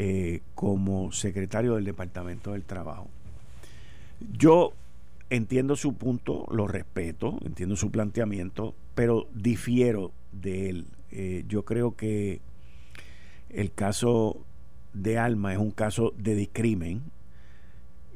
eh, 0.00 0.42
como 0.54 1.10
secretario 1.10 1.74
del 1.74 1.84
Departamento 1.84 2.52
del 2.52 2.62
Trabajo. 2.62 3.08
Yo 4.30 4.72
entiendo 5.28 5.74
su 5.74 5.94
punto, 5.94 6.46
lo 6.52 6.68
respeto, 6.68 7.36
entiendo 7.44 7.74
su 7.74 7.90
planteamiento, 7.90 8.76
pero 8.94 9.26
difiero 9.34 10.12
de 10.30 10.70
él. 10.70 10.86
Eh, 11.10 11.44
yo 11.48 11.64
creo 11.64 11.96
que 11.96 12.40
el 13.50 13.72
caso 13.72 14.38
de 14.92 15.18
Alma 15.18 15.52
es 15.52 15.58
un 15.58 15.72
caso 15.72 16.14
de 16.16 16.36
discrimen 16.36 17.02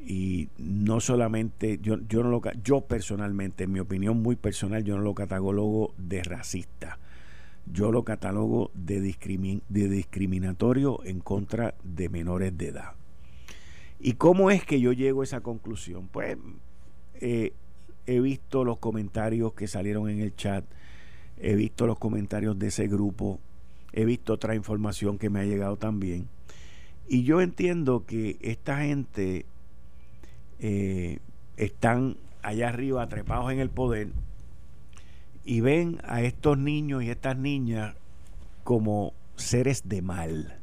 y 0.06 0.50
no 0.58 1.00
solamente 1.00 1.80
yo 1.82 1.98
yo 2.08 2.22
no 2.22 2.30
lo 2.30 2.42
yo 2.62 2.82
personalmente 2.82 3.64
en 3.64 3.72
mi 3.72 3.80
opinión 3.80 4.20
muy 4.20 4.36
personal 4.36 4.82
yo 4.82 4.96
no 4.96 5.02
lo 5.02 5.14
catalogo 5.14 5.94
de 5.96 6.22
racista 6.24 6.98
yo 7.66 7.92
lo 7.92 8.04
catalogo 8.04 8.70
de, 8.74 9.00
discriminatorio 9.00 11.00
en 11.04 11.20
contra 11.20 11.74
de 11.82 12.08
menores 12.08 12.56
de 12.56 12.68
edad. 12.68 12.92
Y 14.00 14.14
cómo 14.14 14.50
es 14.50 14.64
que 14.64 14.80
yo 14.80 14.92
llego 14.92 15.20
a 15.20 15.24
esa 15.24 15.40
conclusión 15.40 16.08
pues 16.08 16.36
eh, 17.14 17.52
he 18.06 18.20
visto 18.20 18.64
los 18.64 18.78
comentarios 18.78 19.54
que 19.54 19.68
salieron 19.68 20.08
en 20.08 20.20
el 20.20 20.34
chat 20.34 20.64
he 21.38 21.54
visto 21.54 21.86
los 21.86 21.98
comentarios 21.98 22.58
de 22.58 22.66
ese 22.66 22.88
grupo 22.88 23.38
he 23.92 24.04
visto 24.04 24.32
otra 24.32 24.54
información 24.54 25.18
que 25.18 25.30
me 25.30 25.40
ha 25.40 25.44
llegado 25.44 25.76
también. 25.76 26.28
Y 27.08 27.24
yo 27.24 27.40
entiendo 27.40 28.04
que 28.06 28.38
esta 28.40 28.80
gente 28.80 29.44
eh, 30.60 31.18
están 31.56 32.16
allá 32.42 32.68
arriba 32.68 33.06
trepados 33.08 33.52
en 33.52 33.60
el 33.60 33.70
poder 33.70 34.08
y 35.44 35.60
ven 35.60 36.00
a 36.04 36.22
estos 36.22 36.58
niños 36.58 37.02
y 37.02 37.10
estas 37.10 37.36
niñas 37.36 37.96
como 38.64 39.12
seres 39.36 39.88
de 39.88 40.02
mal, 40.02 40.58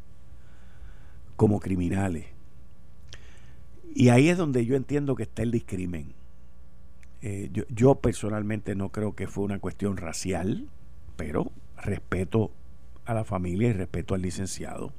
como 1.35 1.59
criminales. 1.59 2.25
Y 3.93 4.09
ahí 4.09 4.29
es 4.29 4.37
donde 4.37 4.65
yo 4.65 4.75
entiendo 4.75 5.15
que 5.15 5.23
está 5.23 5.41
el 5.41 5.51
discrimen. 5.51 6.13
Eh, 7.21 7.51
yo, 7.69 7.95
personalmente 7.95 8.75
no 8.75 8.89
creo 8.89 9.13
que 9.13 9.27
fue 9.27 9.43
una 9.43 9.59
cuestión 9.59 9.97
racial, 9.97 10.67
pero 11.17 11.51
respeto 11.75 12.51
a 13.05 13.13
la 13.13 13.25
familia 13.25 13.69
y 13.69 13.73
respeto 13.73 14.15
al 14.15 14.21
licenciado. 14.21 14.93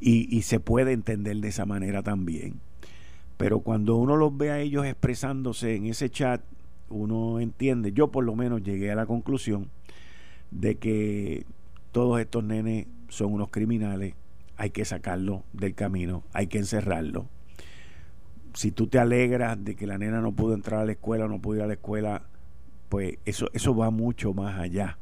Y, 0.00 0.36
y 0.36 0.42
se 0.42 0.60
puede 0.60 0.92
entender 0.92 1.36
de 1.36 1.48
esa 1.48 1.64
manera 1.64 2.02
también. 2.02 2.60
Pero 3.38 3.60
cuando 3.60 3.96
uno 3.96 4.16
los 4.16 4.36
ve 4.36 4.50
a 4.50 4.60
ellos 4.60 4.84
expresándose 4.84 5.76
en 5.76 5.86
ese 5.86 6.10
chat, 6.10 6.42
uno 6.94 7.40
entiende, 7.40 7.92
yo 7.92 8.10
por 8.10 8.24
lo 8.24 8.34
menos 8.34 8.62
llegué 8.62 8.90
a 8.90 8.94
la 8.94 9.06
conclusión 9.06 9.70
de 10.50 10.76
que 10.76 11.46
todos 11.92 12.20
estos 12.20 12.44
nenes 12.44 12.86
son 13.08 13.32
unos 13.32 13.50
criminales, 13.50 14.14
hay 14.56 14.70
que 14.70 14.84
sacarlos 14.84 15.42
del 15.52 15.74
camino, 15.74 16.24
hay 16.32 16.46
que 16.46 16.58
encerrarlos. 16.58 17.26
Si 18.54 18.70
tú 18.70 18.86
te 18.86 18.98
alegras 18.98 19.62
de 19.64 19.74
que 19.74 19.86
la 19.86 19.98
nena 19.98 20.20
no 20.20 20.32
pudo 20.32 20.54
entrar 20.54 20.80
a 20.80 20.84
la 20.84 20.92
escuela, 20.92 21.26
no 21.26 21.40
pudo 21.40 21.56
ir 21.56 21.62
a 21.62 21.66
la 21.66 21.74
escuela, 21.74 22.22
pues 22.88 23.18
eso, 23.24 23.48
eso 23.54 23.74
va 23.74 23.90
mucho 23.90 24.34
más 24.34 24.58
allá 24.58 24.98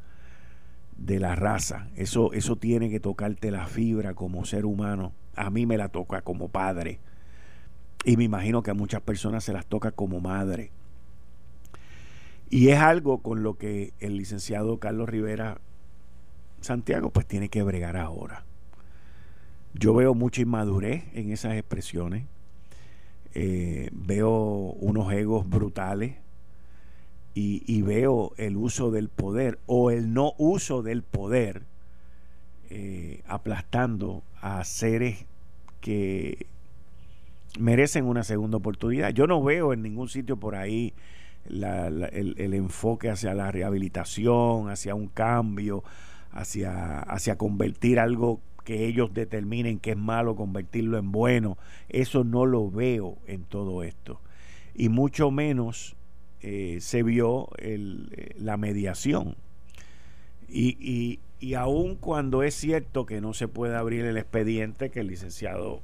de 0.96 1.18
la 1.18 1.34
raza. 1.34 1.88
Eso, 1.96 2.32
eso 2.32 2.56
tiene 2.56 2.90
que 2.90 3.00
tocarte 3.00 3.50
la 3.50 3.66
fibra 3.66 4.14
como 4.14 4.44
ser 4.44 4.64
humano. 4.64 5.12
A 5.34 5.50
mí 5.50 5.66
me 5.66 5.76
la 5.76 5.88
toca 5.88 6.22
como 6.22 6.48
padre 6.48 7.00
y 8.04 8.16
me 8.16 8.24
imagino 8.24 8.62
que 8.62 8.70
a 8.70 8.74
muchas 8.74 9.02
personas 9.02 9.44
se 9.44 9.52
las 9.52 9.66
toca 9.66 9.90
como 9.90 10.20
madre. 10.20 10.70
Y 12.50 12.70
es 12.70 12.80
algo 12.80 13.18
con 13.18 13.44
lo 13.44 13.54
que 13.54 13.92
el 14.00 14.16
licenciado 14.16 14.78
Carlos 14.78 15.08
Rivera 15.08 15.60
Santiago 16.60 17.10
pues 17.10 17.26
tiene 17.26 17.48
que 17.48 17.62
bregar 17.62 17.96
ahora. 17.96 18.44
Yo 19.72 19.94
veo 19.94 20.14
mucha 20.14 20.42
inmadurez 20.42 21.04
en 21.14 21.30
esas 21.30 21.54
expresiones. 21.54 22.26
Eh, 23.34 23.88
veo 23.92 24.30
unos 24.30 25.12
egos 25.12 25.48
brutales 25.48 26.16
y, 27.32 27.80
veo 27.82 28.32
el 28.36 28.56
uso 28.56 28.90
del 28.90 29.08
poder 29.08 29.58
o 29.66 29.90
el 29.90 30.12
no 30.12 30.34
uso 30.36 30.82
del 30.82 31.02
poder 31.02 31.62
eh, 32.68 33.22
aplastando 33.26 34.22
a 34.42 34.62
seres 34.64 35.24
que 35.80 36.46
merecen 37.58 38.04
una 38.04 38.24
segunda 38.24 38.58
oportunidad. 38.58 39.10
Yo 39.10 39.26
no 39.26 39.42
veo 39.42 39.72
en 39.72 39.82
ningún 39.82 40.08
sitio 40.08 40.36
por 40.36 40.54
ahí 40.54 40.92
el, 41.48 42.54
enfoque 42.54 43.10
hacia 43.10 43.34
la 43.34 43.50
rehabilitación, 43.50 44.70
hacia 44.70 44.94
un 44.94 45.08
cambio, 45.08 45.82
hacia, 46.32 47.00
hacia 47.00 47.36
convertir 47.36 47.98
algo 47.98 48.40
que 48.64 48.86
ellos 48.86 49.12
determinen 49.14 49.78
que 49.78 49.92
es 49.92 49.96
malo, 49.96 50.36
convertirlo 50.36 50.98
en 50.98 51.12
bueno. 51.12 51.58
Eso 51.88 52.24
no 52.24 52.46
lo 52.46 52.70
veo 52.70 53.18
en 53.26 53.44
todo 53.44 53.82
esto. 53.82 54.20
Y 54.74 54.88
mucho 54.88 55.30
menos 55.30 55.96
eh, 56.40 56.78
se 56.80 57.02
vio 57.02 57.48
el, 57.58 58.34
la 58.38 58.56
mediación. 58.56 59.36
Y, 60.48 60.76
y, 60.80 61.20
y 61.40 61.54
aun 61.54 61.96
cuando 61.96 62.42
es 62.42 62.54
cierto 62.54 63.06
que 63.06 63.20
no 63.20 63.32
se 63.32 63.48
puede 63.48 63.76
abrir 63.76 64.04
el 64.04 64.16
expediente, 64.16 64.90
que 64.90 65.00
el 65.00 65.08
licenciado 65.08 65.80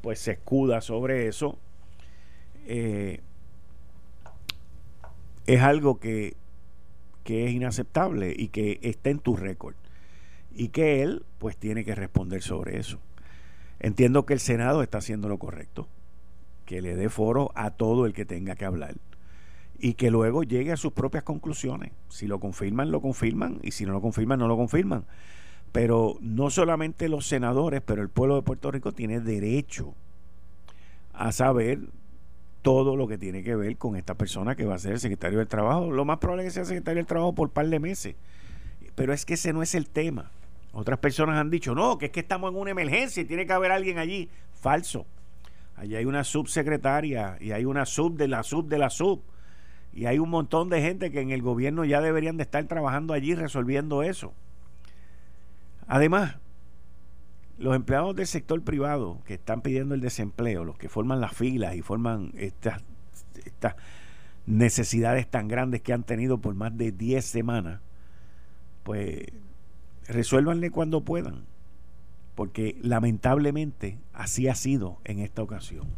pues 0.00 0.20
se 0.20 0.32
escuda 0.32 0.80
sobre 0.80 1.26
eso, 1.26 1.58
eh, 2.66 3.20
es 5.46 5.62
algo 5.62 5.98
que, 5.98 6.36
que 7.24 7.46
es 7.46 7.52
inaceptable 7.52 8.34
y 8.36 8.48
que 8.48 8.78
está 8.82 9.10
en 9.10 9.18
tu 9.18 9.36
récord. 9.36 9.74
Y 10.54 10.68
que 10.68 11.02
él 11.02 11.24
pues 11.38 11.56
tiene 11.56 11.84
que 11.84 11.94
responder 11.94 12.42
sobre 12.42 12.78
eso. 12.78 12.98
Entiendo 13.78 14.24
que 14.24 14.34
el 14.34 14.40
Senado 14.40 14.82
está 14.82 14.98
haciendo 14.98 15.28
lo 15.28 15.38
correcto, 15.38 15.88
que 16.64 16.80
le 16.80 16.96
dé 16.96 17.08
foro 17.08 17.52
a 17.54 17.70
todo 17.70 18.06
el 18.06 18.14
que 18.14 18.24
tenga 18.24 18.56
que 18.56 18.64
hablar 18.64 18.96
y 19.78 19.94
que 19.94 20.10
luego 20.10 20.42
llegue 20.42 20.72
a 20.72 20.76
sus 20.76 20.92
propias 20.92 21.24
conclusiones. 21.24 21.92
Si 22.08 22.26
lo 22.26 22.40
confirman, 22.40 22.90
lo 22.90 23.00
confirman 23.00 23.58
y 23.62 23.72
si 23.72 23.84
no 23.84 23.92
lo 23.92 24.00
confirman, 24.00 24.38
no 24.38 24.48
lo 24.48 24.56
confirman. 24.56 25.04
Pero 25.72 26.16
no 26.20 26.50
solamente 26.50 27.08
los 27.08 27.26
senadores, 27.26 27.82
pero 27.82 28.02
el 28.02 28.08
pueblo 28.08 28.36
de 28.36 28.42
Puerto 28.42 28.70
Rico 28.70 28.92
tiene 28.92 29.20
derecho 29.20 29.94
a 31.12 31.32
saber 31.32 31.80
todo 32.66 32.96
lo 32.96 33.06
que 33.06 33.16
tiene 33.16 33.44
que 33.44 33.54
ver 33.54 33.76
con 33.76 33.94
esta 33.94 34.16
persona 34.16 34.56
que 34.56 34.64
va 34.64 34.74
a 34.74 34.78
ser 34.78 34.94
el 34.94 34.98
secretario 34.98 35.38
del 35.38 35.46
Trabajo. 35.46 35.88
Lo 35.92 36.04
más 36.04 36.18
probable 36.18 36.42
es 36.42 36.48
que 36.48 36.54
sea 36.54 36.64
secretario 36.64 36.96
del 36.96 37.06
Trabajo 37.06 37.32
por 37.32 37.46
un 37.46 37.54
par 37.54 37.68
de 37.68 37.78
meses. 37.78 38.16
Pero 38.96 39.12
es 39.12 39.24
que 39.24 39.34
ese 39.34 39.52
no 39.52 39.62
es 39.62 39.76
el 39.76 39.88
tema. 39.88 40.32
Otras 40.72 40.98
personas 40.98 41.38
han 41.38 41.48
dicho, 41.48 41.76
no, 41.76 41.96
que 41.96 42.06
es 42.06 42.10
que 42.10 42.18
estamos 42.18 42.50
en 42.50 42.58
una 42.58 42.72
emergencia 42.72 43.20
y 43.20 43.24
tiene 43.24 43.46
que 43.46 43.52
haber 43.52 43.70
alguien 43.70 43.98
allí. 43.98 44.28
Falso. 44.52 45.06
Allí 45.76 45.94
hay 45.94 46.06
una 46.06 46.24
subsecretaria 46.24 47.36
y 47.40 47.52
hay 47.52 47.64
una 47.64 47.86
sub 47.86 48.16
de 48.16 48.26
la 48.26 48.42
sub 48.42 48.66
de 48.66 48.78
la 48.78 48.90
sub. 48.90 49.22
Y 49.92 50.06
hay 50.06 50.18
un 50.18 50.30
montón 50.30 50.68
de 50.68 50.82
gente 50.82 51.12
que 51.12 51.20
en 51.20 51.30
el 51.30 51.42
gobierno 51.42 51.84
ya 51.84 52.00
deberían 52.00 52.36
de 52.36 52.42
estar 52.42 52.64
trabajando 52.64 53.14
allí 53.14 53.36
resolviendo 53.36 54.02
eso. 54.02 54.34
Además, 55.86 56.34
los 57.58 57.74
empleados 57.74 58.14
del 58.14 58.26
sector 58.26 58.62
privado 58.62 59.20
que 59.24 59.34
están 59.34 59.62
pidiendo 59.62 59.94
el 59.94 60.00
desempleo, 60.00 60.64
los 60.64 60.76
que 60.76 60.88
forman 60.88 61.20
las 61.20 61.34
filas 61.34 61.74
y 61.74 61.82
forman 61.82 62.32
estas, 62.36 62.82
necesidades 64.46 65.26
tan 65.28 65.48
grandes 65.48 65.82
que 65.82 65.92
han 65.92 66.04
tenido 66.04 66.38
por 66.38 66.54
más 66.54 66.76
de 66.76 66.92
10 66.92 67.24
semanas, 67.24 67.80
pues 68.84 69.24
resuélvanle 70.06 70.70
cuando 70.70 71.00
puedan, 71.00 71.46
porque 72.36 72.78
lamentablemente 72.80 73.98
así 74.12 74.46
ha 74.46 74.54
sido 74.54 74.98
en 75.04 75.18
esta 75.18 75.42
ocasión. 75.42 75.88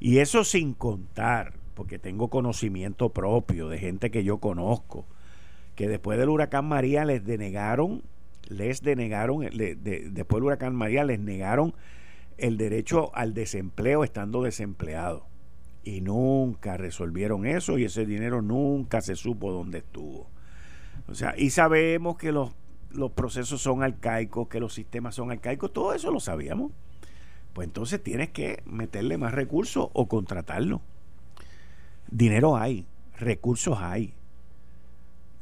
Y 0.00 0.18
eso 0.18 0.44
sin 0.44 0.74
contar, 0.74 1.54
porque 1.74 1.98
tengo 1.98 2.28
conocimiento 2.28 3.08
propio 3.08 3.70
de 3.70 3.78
gente 3.78 4.10
que 4.10 4.22
yo 4.22 4.36
conozco, 4.36 5.06
que 5.74 5.88
después 5.88 6.18
del 6.18 6.28
huracán 6.28 6.66
María 6.66 7.06
les 7.06 7.24
denegaron 7.24 8.02
les 8.48 8.82
denegaron, 8.82 9.40
después 9.40 10.38
del 10.38 10.42
huracán 10.42 10.74
María, 10.74 11.04
les 11.04 11.20
negaron 11.20 11.74
el 12.38 12.56
derecho 12.56 13.14
al 13.14 13.34
desempleo 13.34 14.04
estando 14.04 14.42
desempleado. 14.42 15.26
Y 15.84 16.00
nunca 16.00 16.76
resolvieron 16.76 17.46
eso 17.46 17.78
y 17.78 17.84
ese 17.84 18.06
dinero 18.06 18.42
nunca 18.42 19.00
se 19.00 19.14
supo 19.14 19.52
dónde 19.52 19.78
estuvo. 19.78 20.28
O 21.06 21.14
sea, 21.14 21.34
y 21.36 21.50
sabemos 21.50 22.16
que 22.16 22.32
los, 22.32 22.50
los 22.90 23.12
procesos 23.12 23.62
son 23.62 23.82
arcaicos, 23.82 24.48
que 24.48 24.58
los 24.58 24.74
sistemas 24.74 25.14
son 25.14 25.30
arcaicos, 25.30 25.72
todo 25.72 25.94
eso 25.94 26.10
lo 26.10 26.18
sabíamos. 26.18 26.72
Pues 27.52 27.68
entonces 27.68 28.02
tienes 28.02 28.30
que 28.30 28.62
meterle 28.66 29.16
más 29.16 29.32
recursos 29.32 29.88
o 29.92 30.08
contratarlo. 30.08 30.82
Dinero 32.10 32.56
hay, 32.56 32.84
recursos 33.18 33.78
hay. 33.80 34.14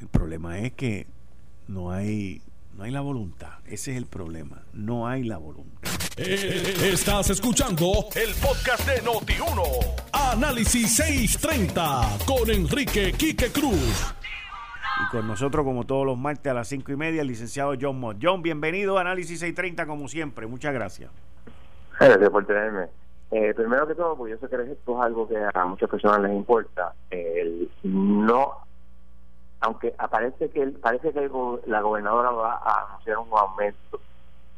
El 0.01 0.09
problema 0.09 0.59
es 0.59 0.73
que 0.75 1.07
no 1.67 1.91
hay 1.91 2.43
No 2.77 2.83
hay 2.83 2.91
la 2.91 3.03
voluntad. 3.03 3.61
Ese 3.67 3.93
es 3.93 3.97
el 3.97 4.07
problema. 4.07 4.65
No 4.73 5.07
hay 5.07 5.23
la 5.23 5.39
voluntad. 5.39 5.91
Eh, 6.17 6.75
estás 6.93 7.31
escuchando 7.31 8.09
el 8.17 8.35
podcast 8.35 8.89
de 8.89 9.01
Noti1. 9.01 10.03
Análisis 10.13 10.97
630 10.97 12.19
con 12.27 12.51
Enrique 12.51 13.13
Quique 13.13 13.53
Cruz. 13.53 14.13
Y 15.07 15.11
con 15.13 15.29
nosotros, 15.29 15.65
como 15.65 15.85
todos 15.85 16.05
los 16.05 16.19
martes 16.19 16.51
a 16.51 16.55
las 16.55 16.67
cinco 16.67 16.91
y 16.91 16.97
media, 16.97 17.23
el 17.23 17.29
licenciado 17.29 17.75
John 17.81 18.01
Mott. 18.01 18.17
John, 18.21 18.43
bienvenido 18.43 18.99
a 18.99 19.03
Análisis 19.03 19.39
630 19.39 19.87
como 19.87 20.09
siempre. 20.09 20.49
Muchas 20.49 20.75
gracias. 20.75 21.13
Gracias 22.01 22.31
por 22.31 22.45
tenerme. 22.45 22.87
Eh, 23.31 23.55
primero 23.55 23.87
que 23.87 23.95
todo, 23.95 24.17
pues 24.17 24.33
yo 24.33 24.39
sé 24.39 24.49
que 24.49 24.73
esto 24.73 24.99
es 24.99 25.05
algo 25.05 25.29
que 25.29 25.37
a 25.37 25.65
muchas 25.65 25.89
personas 25.89 26.23
les 26.23 26.33
importa. 26.33 26.93
El 27.11 27.71
no, 27.85 28.64
aunque 29.65 29.95
aparece 29.97 30.51
que 30.51 30.67
parece 30.67 31.13
que 31.13 31.31
la 31.67 31.81
gobernadora 31.81 32.31
va 32.31 32.55
a 32.57 32.87
anunciar 32.87 33.17
un 33.17 33.29
aumento 33.33 33.99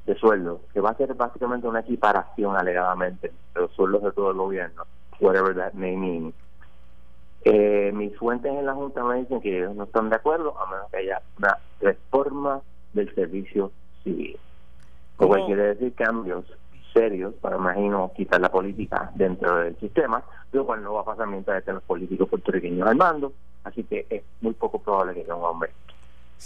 de 0.05 0.17
sueldo, 0.17 0.61
que 0.73 0.81
va 0.81 0.91
a 0.91 0.97
ser 0.97 1.15
básicamente 1.15 1.69
una 1.69 1.81
equiparación 1.81 2.57
alegadamente 2.57 3.33
de 3.55 3.61
los 3.61 3.71
sueldos 3.73 4.03
de 4.03 4.11
todo 4.13 4.33
el 4.33 4.37
gobierno, 4.37 4.83
whatever 5.21 5.55
that 5.55 5.75
may 5.75 5.97
mean. 5.97 6.35
Eh, 7.45 7.93
mis 7.95 8.17
fuentes 8.19 8.53
en 8.53 8.67
la 8.67 8.75
Junta 8.75 9.05
me 9.05 9.19
dicen 9.19 9.41
que 9.41 9.57
ellos 9.59 9.77
no 9.77 9.85
están 9.85 10.11
de 10.11 10.17
acuerdo 10.17 10.59
a 10.59 10.69
menos 10.69 10.91
que 10.91 10.97
haya 10.97 11.23
una 11.39 11.57
reforma 11.81 12.61
del 12.93 13.15
servicio 13.15 13.71
civil. 14.03 14.37
Lo 15.21 15.29
cual 15.29 15.47
quiere 15.47 15.75
decir 15.75 15.95
cambios 15.95 16.45
serios 16.93 17.35
para, 17.35 17.57
imagino, 17.57 18.11
quitar 18.17 18.41
la 18.41 18.51
política 18.51 19.13
dentro 19.15 19.59
del 19.59 19.79
sistema, 19.79 20.25
lo 20.51 20.67
cual 20.67 20.83
no 20.83 20.95
va 20.95 21.03
a 21.03 21.05
pasar 21.05 21.29
mientras 21.29 21.59
estén 21.59 21.75
los 21.75 21.85
políticos 21.85 22.29
puertorriqueños 22.29 22.89
al 22.89 22.97
mando, 22.97 23.33
así 23.67 23.85
que 23.85 24.07
es 24.09 24.23
muy 24.41 24.55
poco 24.55 24.81
probable 24.81 25.15
que 25.15 25.21
haya 25.21 25.35
un 25.35 25.45
aumento. 25.45 25.75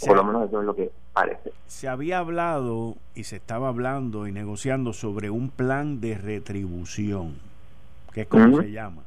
Por 0.06 0.16
lo 0.16 0.24
menos 0.24 0.48
eso 0.48 0.60
es 0.60 0.66
lo 0.66 0.74
que 0.74 0.90
parece. 1.12 1.52
Se 1.66 1.88
había 1.88 2.18
hablado 2.18 2.96
y 3.14 3.24
se 3.24 3.36
estaba 3.36 3.68
hablando 3.68 4.26
y 4.26 4.32
negociando 4.32 4.92
sobre 4.92 5.30
un 5.30 5.50
plan 5.50 6.00
de 6.00 6.16
retribución, 6.16 7.34
que 8.12 8.22
es 8.22 8.26
como 8.28 8.60
se 8.60 8.70
llama, 8.70 9.02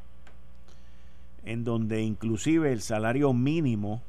en 1.46 1.64
donde 1.64 2.02
inclusive 2.02 2.72
el 2.72 2.82
salario 2.82 3.34
mínimo 3.34 4.02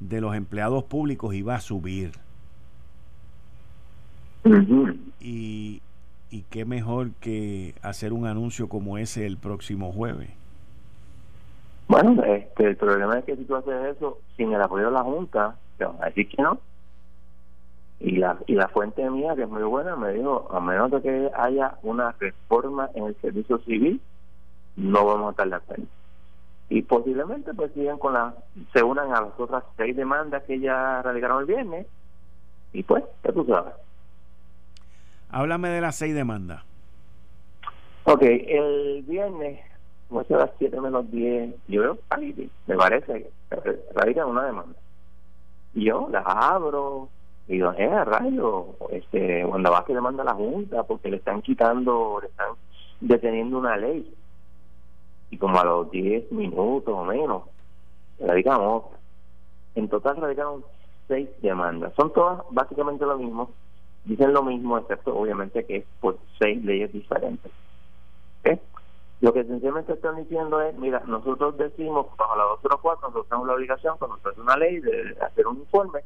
de 0.00 0.20
los 0.20 0.34
empleados 0.34 0.84
públicos 0.84 1.34
iba 1.34 1.54
a 1.54 1.60
subir. 1.60 2.12
Y 5.20 5.82
y 6.30 6.44
qué 6.48 6.64
mejor 6.64 7.10
que 7.20 7.74
hacer 7.82 8.12
un 8.12 8.26
anuncio 8.26 8.68
como 8.68 8.98
ese 8.98 9.26
el 9.26 9.36
próximo 9.36 9.92
jueves. 9.92 10.30
Bueno, 11.90 12.22
este, 12.22 12.68
el 12.68 12.76
problema 12.76 13.18
es 13.18 13.24
que 13.24 13.34
si 13.34 13.44
tú 13.46 13.56
haces 13.56 13.96
eso 13.96 14.18
sin 14.36 14.52
el 14.52 14.62
apoyo 14.62 14.84
de 14.86 14.92
la 14.92 15.02
Junta, 15.02 15.56
te 15.76 15.84
van 15.84 16.00
a 16.00 16.06
decir 16.06 16.28
que 16.28 16.40
no. 16.40 16.60
Y 17.98 18.12
la, 18.12 18.38
y 18.46 18.54
la 18.54 18.68
fuente 18.68 19.10
mía, 19.10 19.34
que 19.34 19.42
es 19.42 19.48
muy 19.48 19.64
buena, 19.64 19.96
me 19.96 20.12
dijo, 20.12 20.46
a 20.52 20.60
menos 20.60 20.92
de 20.92 21.02
que 21.02 21.30
haya 21.36 21.78
una 21.82 22.12
reforma 22.12 22.90
en 22.94 23.06
el 23.06 23.16
servicio 23.16 23.58
civil, 23.64 24.00
no 24.76 25.04
vamos 25.04 25.26
a 25.26 25.30
estar 25.32 25.48
de 25.48 25.56
acuerdo. 25.56 25.82
Y 26.68 26.82
posiblemente 26.82 27.52
pues 27.54 27.72
sigan 27.72 27.98
con 27.98 28.12
la, 28.12 28.34
se 28.72 28.84
unan 28.84 29.12
a 29.12 29.22
las 29.22 29.32
otras 29.36 29.64
seis 29.76 29.96
demandas 29.96 30.44
que 30.44 30.60
ya 30.60 31.02
radicaron 31.02 31.40
el 31.40 31.46
viernes, 31.46 31.88
y 32.72 32.84
pues, 32.84 33.02
ya 33.24 33.32
tú 33.32 33.44
sabes. 33.46 33.74
Háblame 35.28 35.70
de 35.70 35.80
las 35.80 35.96
seis 35.96 36.14
demandas. 36.14 36.62
Ok, 38.04 38.22
el 38.22 39.02
viernes, 39.08 39.58
como 40.10 40.20
a 40.20 40.38
las 40.38 40.50
7 40.58 40.78
menos 40.80 41.10
10, 41.10 41.54
yo 41.68 41.82
veo, 41.82 41.98
me 42.66 42.76
parece, 42.76 43.30
radica 43.94 44.26
una 44.26 44.44
demanda. 44.44 44.78
Yo 45.72 46.08
las 46.10 46.24
abro 46.26 47.08
y 47.48 47.54
digo, 47.54 47.72
eh, 47.78 48.04
rayo, 48.04 48.66
este, 48.90 49.44
cuando 49.48 49.70
va 49.70 49.84
que 49.84 49.94
demanda 49.94 50.22
la 50.22 50.34
Junta 50.34 50.82
porque 50.82 51.10
le 51.10 51.16
están 51.16 51.40
quitando, 51.40 52.18
le 52.20 52.28
están 52.28 52.50
deteniendo 53.00 53.58
una 53.58 53.76
ley. 53.76 54.12
Y 55.30 55.38
como 55.38 55.58
a 55.58 55.64
los 55.64 55.90
10 55.90 56.30
minutos 56.32 56.92
o 56.94 57.04
menos, 57.04 57.44
radicamos 58.18 58.84
En 59.74 59.88
total 59.88 60.16
radicaron 60.16 60.64
seis 61.08 61.28
demandas. 61.40 61.94
Son 61.94 62.12
todas 62.12 62.42
básicamente 62.50 63.06
lo 63.06 63.16
mismo 63.16 63.50
dicen 64.04 64.32
lo 64.32 64.42
mismo, 64.42 64.78
excepto 64.78 65.16
obviamente 65.16 65.64
que 65.64 65.76
es 65.78 65.84
por 66.00 66.18
seis 66.38 66.62
leyes 66.64 66.92
diferentes. 66.92 67.52
Lo 69.20 69.34
que 69.34 69.44
sencillamente 69.44 69.92
están 69.92 70.16
diciendo 70.16 70.62
es, 70.62 70.76
mira, 70.78 71.02
nosotros 71.06 71.56
decimos, 71.58 72.06
bajo 72.16 72.36
la 72.36 72.44
204, 72.44 73.08
nosotros 73.08 73.28
tenemos 73.28 73.48
la 73.48 73.54
obligación, 73.54 73.98
cuando 73.98 74.16
se 74.18 74.30
hace 74.30 74.40
una 74.40 74.56
ley, 74.56 74.80
de 74.80 75.16
hacer 75.20 75.46
un 75.46 75.58
informe 75.58 76.00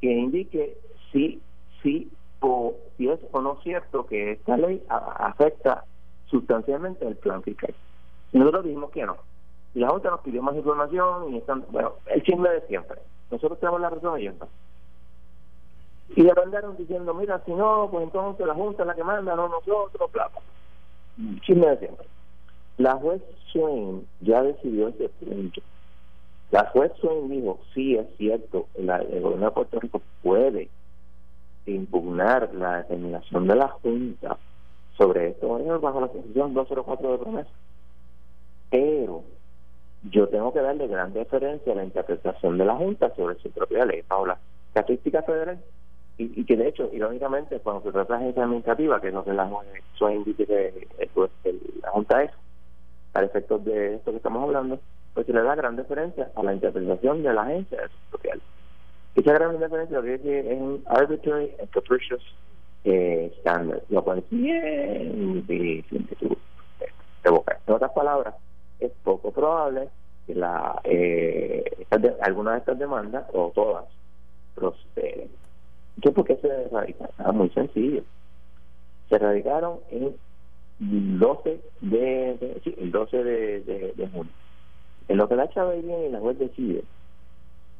que 0.00 0.12
indique 0.12 0.78
si, 1.10 1.42
si, 1.82 2.12
o, 2.40 2.74
si 2.96 3.08
es 3.08 3.18
o 3.32 3.40
no 3.40 3.60
cierto 3.62 4.06
que 4.06 4.32
esta 4.32 4.56
ley 4.56 4.84
afecta 4.88 5.84
sustancialmente 6.26 7.06
el 7.06 7.16
plan 7.16 7.42
fiscal. 7.42 7.74
nosotros 8.32 8.64
dijimos 8.64 8.90
que 8.90 9.04
no. 9.04 9.16
Y 9.74 9.80
la 9.80 9.88
Junta 9.88 10.10
nos 10.10 10.20
pidió 10.20 10.40
más 10.40 10.54
información 10.54 11.34
y 11.34 11.38
están, 11.38 11.64
bueno, 11.70 11.94
el 12.06 12.22
chisme 12.22 12.48
de 12.50 12.60
siempre. 12.68 13.00
Nosotros 13.32 13.58
tenemos 13.58 13.80
la 13.80 13.90
razón 13.90 14.20
y 14.20 14.28
está. 14.28 14.46
Y 16.14 16.22
le 16.22 16.32
mandaron 16.34 16.76
diciendo, 16.76 17.12
mira, 17.14 17.42
si 17.44 17.52
no, 17.52 17.88
pues 17.90 18.04
entonces 18.04 18.46
la 18.46 18.54
Junta 18.54 18.82
es 18.82 18.86
la 18.86 18.94
que 18.94 19.02
manda, 19.02 19.34
no 19.34 19.48
nosotros, 19.48 20.12
bla. 20.12 20.30
Chisme 21.40 21.66
de 21.66 21.78
siempre. 21.78 22.06
La 22.78 22.94
juez 22.94 23.22
Swain 23.52 24.06
ya 24.20 24.42
decidió 24.42 24.88
ese 24.88 25.08
punto. 25.08 25.60
La 26.50 26.66
juez 26.70 26.92
Swain 27.00 27.28
dijo, 27.28 27.60
sí, 27.74 27.96
es 27.96 28.06
cierto, 28.16 28.66
la, 28.76 28.98
el 28.98 29.22
gobierno 29.22 29.46
de 29.46 29.52
Puerto 29.52 29.80
Rico 29.80 30.02
puede 30.22 30.68
impugnar 31.66 32.52
la 32.54 32.78
determinación 32.78 33.46
de 33.46 33.56
la 33.56 33.68
Junta 33.68 34.36
sobre 34.96 35.30
esto 35.30 35.48
bajo 35.80 36.00
la 36.00 36.08
Constitución 36.08 36.54
204 36.54 37.12
de 37.12 37.18
promesa. 37.18 37.50
Pero 38.70 39.22
yo 40.10 40.28
tengo 40.28 40.52
que 40.52 40.60
darle 40.60 40.86
gran 40.86 41.12
deferencia 41.12 41.72
a 41.72 41.76
la 41.76 41.84
interpretación 41.84 42.58
de 42.58 42.64
la 42.64 42.76
Junta 42.76 43.14
sobre 43.14 43.36
su 43.36 43.50
propia 43.50 43.84
ley, 43.86 44.02
Paula. 44.02 44.38
Estadística 44.68 45.22
federal 45.22 45.58
y, 46.16 46.44
que 46.44 46.56
de 46.56 46.68
hecho, 46.68 46.88
irónicamente, 46.92 47.58
cuando 47.58 47.82
se 47.82 47.90
trata 47.90 48.14
de 48.14 48.22
agencia 48.22 48.44
administrativa, 48.44 49.00
que 49.00 49.10
no 49.10 49.24
se 49.24 49.32
la 49.32 49.50
Swain 49.94 50.22
dice 50.22 50.46
que 50.46 50.86
la 51.82 51.90
Junta 51.90 52.22
es, 52.22 52.30
al 53.14 53.24
efecto 53.24 53.58
de 53.58 53.94
esto 53.94 54.10
que 54.10 54.18
estamos 54.18 54.42
hablando, 54.42 54.78
pues 55.14 55.26
se 55.26 55.32
le 55.32 55.42
da 55.42 55.54
gran 55.54 55.76
diferencia 55.76 56.30
a 56.34 56.42
la 56.42 56.52
interpretación 56.52 57.22
de 57.22 57.32
la 57.32 57.42
agencia 57.42 57.78
social. 58.10 58.40
Esa 59.14 59.32
gran 59.32 59.58
diferencia 59.58 59.96
lo 59.96 60.02
que 60.02 60.18
dice 60.18 60.52
es 60.52 60.60
un 60.60 60.82
arbitrary 60.86 61.52
and 61.60 61.70
capricious 61.70 62.22
eh, 62.84 63.32
standard, 63.38 63.82
lo 63.88 64.02
cual 64.02 64.18
es 64.18 64.24
bien 64.30 65.46
difícil 65.46 66.36
de 67.22 67.30
boca. 67.30 67.58
En 67.66 67.74
otras 67.74 67.92
palabras, 67.92 68.34
es 68.80 68.90
poco 69.04 69.30
probable 69.30 69.88
que 70.26 70.34
la 70.34 70.80
eh, 70.84 71.86
alguna 72.20 72.52
de 72.52 72.58
estas 72.58 72.78
demandas, 72.78 73.24
o 73.32 73.52
todas, 73.54 73.84
prosperen. 74.54 75.30
¿Qué 76.02 76.10
por 76.10 76.24
qué 76.24 76.36
se 76.36 76.68
radicaron? 76.68 77.14
Ah, 77.18 77.32
muy 77.32 77.50
sencillo. 77.50 78.02
Se 79.08 79.18
radicaron 79.18 79.78
en 79.90 80.16
12 80.90 81.60
de, 81.80 82.60
el 82.78 82.90
12 82.90 83.24
de, 83.24 83.92
de, 83.96 84.08
junio. 84.08 84.32
En 85.08 85.16
lo 85.16 85.28
que 85.28 85.36
la 85.36 85.48
Chávez 85.50 85.84
viene 85.84 86.08
y 86.08 86.10
la 86.10 86.20
web 86.20 86.36
decide, 86.36 86.84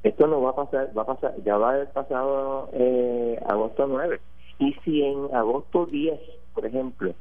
esto 0.02 0.26
no 0.26 0.42
va 0.42 0.50
a 0.50 0.56
pasar, 0.56 0.90
va 0.96 1.02
a 1.02 1.06
pasar, 1.06 1.34
ya 1.44 1.56
va 1.56 1.70
a 1.70 1.74
haber 1.74 1.90
pasado 1.90 2.68
eh, 2.72 3.40
agosto 3.46 3.86
9. 3.86 4.20
Y 4.58 4.72
si 4.84 5.02
en 5.02 5.34
agosto 5.34 5.86
10, 5.86 6.20
por 6.54 6.66
ejemplo, 6.66 7.14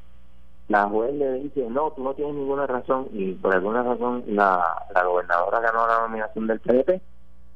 la 0.68 0.88
juez 0.90 1.14
le 1.14 1.34
dice, 1.40 1.68
no, 1.70 1.92
tú 1.92 2.04
no 2.04 2.14
tienes 2.14 2.36
ninguna 2.36 2.68
razón, 2.68 3.08
y 3.14 3.34
por 3.34 3.54
alguna 3.54 3.84
razón 3.84 4.24
la, 4.28 4.64
la 4.94 5.04
gobernadora 5.04 5.60
ganó 5.60 5.88
la 5.88 6.02
nominación 6.02 6.48
del 6.48 6.60
PDP, 6.60 7.02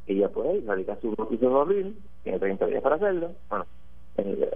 ella 0.08 0.30
puede 0.30 0.62
radicar 0.66 1.00
su 1.02 1.10
de 1.12 1.48
abril, 1.48 1.98
tiene 2.24 2.40
30 2.40 2.66
días 2.68 2.82
para 2.82 2.96
hacerlo. 2.96 3.32
Bueno, 3.50 3.66
eh, 4.18 4.50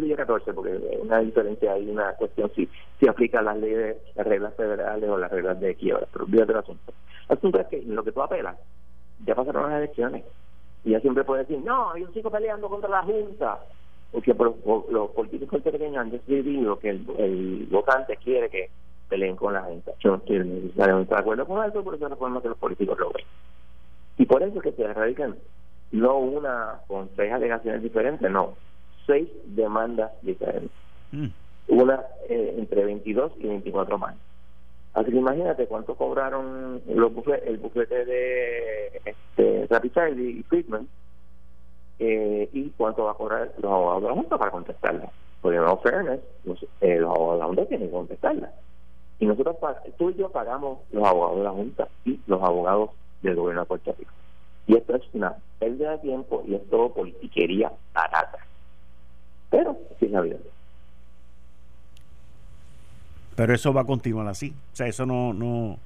diría 0.00 0.16
14, 0.16 0.52
porque 0.54 0.98
una 1.00 1.20
diferencia 1.20 1.72
hay 1.72 1.88
una 1.88 2.12
cuestión 2.14 2.50
si, 2.54 2.68
si 2.98 3.08
aplica 3.08 3.42
las 3.42 3.56
leyes, 3.58 3.96
las 4.14 4.26
reglas 4.26 4.54
federales 4.54 5.08
o 5.08 5.18
las 5.18 5.30
reglas 5.30 5.60
de 5.60 5.74
quiebra, 5.74 6.06
pero 6.12 6.24
olvídate 6.24 6.52
del 6.52 6.62
asunto. 6.62 6.92
El 7.28 7.38
asunto 7.38 7.60
es 7.60 7.66
que 7.68 7.82
lo 7.82 8.04
que 8.04 8.12
tú 8.12 8.22
apelas, 8.22 8.56
ya 9.24 9.34
pasaron 9.34 9.70
las 9.70 9.78
elecciones. 9.78 10.24
Y 10.84 10.90
ella 10.90 11.00
siempre 11.00 11.24
puede 11.24 11.44
decir, 11.44 11.60
no, 11.64 11.96
yo 11.96 12.08
sigo 12.08 12.30
peleando 12.30 12.68
contra 12.68 12.90
la 12.90 13.02
Junta. 13.02 13.60
Porque 14.10 14.34
por, 14.34 14.54
los 14.90 15.10
políticos 15.12 15.62
pequeños 15.62 15.96
han 15.96 16.10
decidido 16.10 16.78
que 16.78 16.90
el, 16.90 17.06
el 17.18 17.68
votante 17.70 18.16
quiere 18.16 18.50
que 18.50 18.68
peleen 19.08 19.36
con 19.36 19.54
la 19.54 19.62
Junta. 19.62 19.92
Yo 20.00 20.10
no 20.10 20.16
estoy 20.16 20.38
necesariamente 20.40 21.14
de 21.14 21.20
acuerdo 21.20 21.46
con 21.46 21.64
eso, 21.64 21.82
por 21.82 21.94
eso 21.94 22.06
es 22.06 22.42
que 22.42 22.48
los 22.48 22.58
políticos 22.58 22.98
lo 22.98 23.10
ven. 23.10 23.24
Y 24.18 24.26
por 24.26 24.42
eso 24.42 24.56
es 24.56 24.62
que 24.62 24.72
se 24.72 24.82
erradican 24.82 25.36
no 25.92 26.18
una 26.18 26.80
con 26.86 27.10
seis 27.16 27.32
alegaciones 27.32 27.82
diferentes, 27.82 28.30
no, 28.30 28.54
seis 29.06 29.28
demandas 29.46 30.12
diferentes. 30.22 30.70
Mm. 31.12 31.28
Una 31.68 32.02
eh, 32.28 32.54
entre 32.58 32.84
22 32.84 33.32
y 33.38 33.46
24 33.46 33.98
más. 33.98 34.16
Así 34.94 35.10
que 35.10 35.16
imagínate 35.16 35.66
cuánto 35.66 35.94
cobraron 35.94 36.82
los 36.86 37.12
el 37.46 37.58
bufete 37.58 38.04
de 38.04 38.86
este, 39.04 39.68
y 40.14 40.42
Friedman 40.42 40.86
eh, 41.98 42.48
y 42.52 42.70
cuánto 42.70 43.04
va 43.04 43.12
a 43.12 43.14
cobrar 43.14 43.52
los 43.58 43.72
abogados 43.72 44.02
de 44.02 44.08
la 44.08 44.14
Junta 44.14 44.38
para 44.38 44.50
contestarla. 44.50 45.10
Porque 45.40 45.58
no 45.58 45.78
fairness, 45.78 46.20
los, 46.44 46.62
eh, 46.80 46.98
los 46.98 47.10
abogados 47.10 47.34
de 47.34 47.38
la 47.38 47.46
Junta 47.46 47.66
tienen 47.66 47.88
que 47.88 47.94
contestarla. 47.94 48.52
Y 49.18 49.26
nosotros, 49.26 49.56
tú 49.98 50.10
y 50.10 50.14
yo 50.14 50.28
pagamos 50.30 50.80
los 50.90 51.06
abogados 51.08 51.38
de 51.38 51.44
la 51.44 51.50
Junta 51.50 51.88
y 52.04 52.20
los 52.26 52.42
abogados 52.42 52.90
del 53.22 53.36
gobierno 53.36 53.62
de 53.62 53.66
Puerto 53.66 53.94
Rico. 53.98 54.12
Y 54.66 54.76
esto 54.76 54.96
es 54.96 55.02
una 55.14 55.36
pérdida 55.58 55.92
de 55.92 55.98
tiempo 55.98 56.42
y 56.46 56.54
es 56.54 56.68
todo 56.68 56.92
politiquería 56.92 57.72
barata. 57.94 58.38
Pero 59.52 59.76
sí 60.00 60.06
es 60.06 60.10
la. 60.10 60.24
Pero 63.36 63.54
eso 63.54 63.72
va 63.72 63.82
a 63.82 63.84
continuar 63.84 64.26
así. 64.26 64.52
O 64.72 64.76
sea, 64.76 64.88
eso 64.88 65.06
no... 65.06 65.32
no 65.32 65.78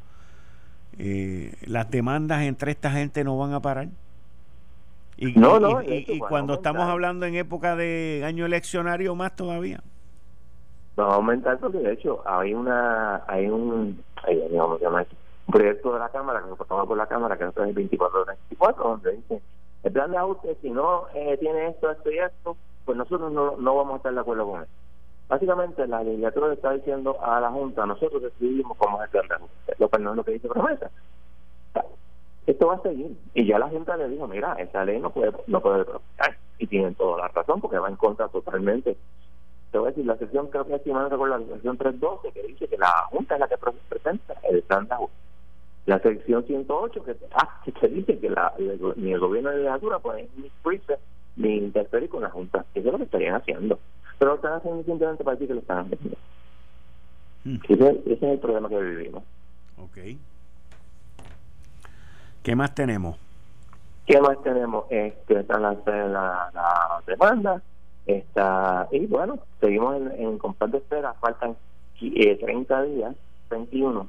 eh, 0.98 1.52
las 1.66 1.90
demandas 1.90 2.40
entre 2.42 2.70
esta 2.70 2.90
gente 2.90 3.22
no 3.22 3.36
van 3.36 3.52
a 3.52 3.60
parar. 3.60 3.88
Y, 5.18 5.32
no, 5.32 5.60
no, 5.60 5.82
y, 5.82 6.18
cuando 6.20 6.54
estamos 6.54 6.84
hablando 6.84 7.26
en 7.26 7.34
época 7.34 7.74
de 7.74 8.22
año 8.24 8.46
eleccionario, 8.46 9.14
más 9.14 9.34
todavía. 9.34 9.82
Va 10.98 11.12
a 11.12 11.14
aumentar 11.16 11.58
porque 11.58 11.78
de 11.78 11.92
hecho 11.92 12.22
hay 12.26 12.54
una 12.54 13.22
hay 13.26 13.46
un 13.48 14.02
un 14.26 15.52
proyecto 15.52 15.92
de 15.92 15.98
la 15.98 16.08
Cámara 16.08 16.42
que 16.42 16.56
se 16.56 16.64
toma 16.68 16.86
por 16.86 16.96
la 16.96 17.06
Cámara 17.06 17.36
que 17.36 17.44
es 17.44 17.56
el 17.56 17.74
24 17.74 18.24
24 18.24 18.84
donde 18.84 19.12
dice 19.12 19.42
el 19.84 19.92
plan 19.92 20.10
de 20.10 20.16
ajuste 20.16 20.56
si 20.62 20.70
no 20.70 21.04
eh, 21.14 21.36
tiene 21.38 21.68
esto 21.68 21.90
esto 21.90 22.10
y 22.10 22.18
esto 22.18 22.56
pues 22.86 22.96
nosotros 22.96 23.30
no, 23.30 23.56
no 23.56 23.76
vamos 23.76 23.94
a 23.94 23.96
estar 23.98 24.14
de 24.14 24.20
acuerdo 24.20 24.50
con 24.50 24.62
eso 24.62 24.72
básicamente 25.28 25.86
la 25.86 26.02
legislatura 26.02 26.48
le 26.48 26.54
está 26.54 26.72
diciendo 26.72 27.22
a 27.22 27.40
la 27.40 27.50
Junta 27.50 27.84
nosotros 27.84 28.22
decidimos 28.22 28.78
cómo 28.78 29.02
es 29.02 29.10
el 29.12 29.28
lo 29.78 30.14
lo 30.14 30.24
que 30.24 30.32
dice 30.32 30.48
promesa 30.48 30.90
esto 32.46 32.68
va 32.68 32.74
a 32.74 32.82
seguir. 32.82 33.16
Y 33.34 33.44
ya 33.46 33.58
la 33.58 33.68
gente 33.68 33.96
le 33.96 34.08
dijo, 34.08 34.26
mira, 34.28 34.54
esa 34.54 34.84
ley 34.84 35.00
no 35.00 35.10
puede 35.10 35.32
no 35.46 35.60
puede 35.60 35.84
prosperar. 35.84 36.36
Y 36.58 36.66
tienen 36.66 36.94
toda 36.94 37.18
la 37.18 37.28
razón 37.28 37.60
porque 37.60 37.78
va 37.78 37.88
en 37.88 37.96
contra 37.96 38.28
totalmente. 38.28 38.96
Te 39.72 39.78
voy 39.78 39.88
a 39.88 39.90
decir, 39.90 40.06
la 40.06 40.16
sección, 40.16 40.46
creo 40.48 40.64
que 40.64 40.76
es 40.76 40.86
la 40.86 41.38
sección 41.38 41.76
312, 41.76 42.32
que 42.32 42.42
dice 42.44 42.68
que 42.68 42.78
la 42.78 42.90
Junta 43.10 43.34
es 43.34 43.40
la 43.40 43.48
que 43.48 43.58
presenta 43.88 44.34
el 44.44 44.64
ajuste. 44.68 45.16
La 45.86 45.98
sección 45.98 46.44
108, 46.44 47.04
que, 47.04 47.16
ah, 47.34 47.60
que 47.64 47.88
dice 47.88 48.18
que 48.18 48.30
la, 48.30 48.54
ni 48.96 49.12
el 49.12 49.20
gobierno 49.20 49.50
de 49.50 49.56
la 49.56 49.62
legislatura 49.62 49.98
puede 49.98 50.28
ni 50.36 50.50
ni 51.36 51.56
interferir 51.56 52.08
con 52.08 52.22
la 52.22 52.30
Junta. 52.30 52.64
Eso 52.74 52.86
es 52.86 52.92
lo 52.92 52.98
que 52.98 53.04
estarían 53.04 53.34
haciendo. 53.34 53.78
Pero 54.18 54.32
lo 54.32 54.36
están 54.36 54.54
haciendo 54.54 54.82
simplemente 54.84 55.24
para 55.24 55.34
decir 55.34 55.48
que 55.48 55.54
lo 55.54 55.60
están 55.60 55.86
haciendo. 55.86 56.16
Hmm. 57.44 57.56
Ese, 57.68 58.02
ese, 58.06 58.12
es 58.12 58.22
el 58.22 58.38
problema 58.38 58.68
que 58.68 58.80
vivimos. 58.80 59.22
Okay. 59.78 60.18
¿Qué 62.42 62.56
más 62.56 62.74
tenemos? 62.74 63.16
¿Qué 64.06 64.20
más 64.20 64.40
tenemos? 64.42 64.84
Este, 64.88 65.40
están 65.40 65.62
las 65.62 65.78
la, 65.86 66.50
la 66.54 67.02
demanda 67.06 67.60
está 68.06 68.88
y 68.92 69.06
bueno, 69.06 69.40
seguimos 69.60 69.96
en, 69.96 70.12
en 70.12 70.38
compás 70.38 70.70
de 70.70 70.78
espera, 70.78 71.14
faltan 71.14 71.56
eh, 72.00 72.36
30 72.36 72.82
días, 72.84 73.16
21, 73.50 74.08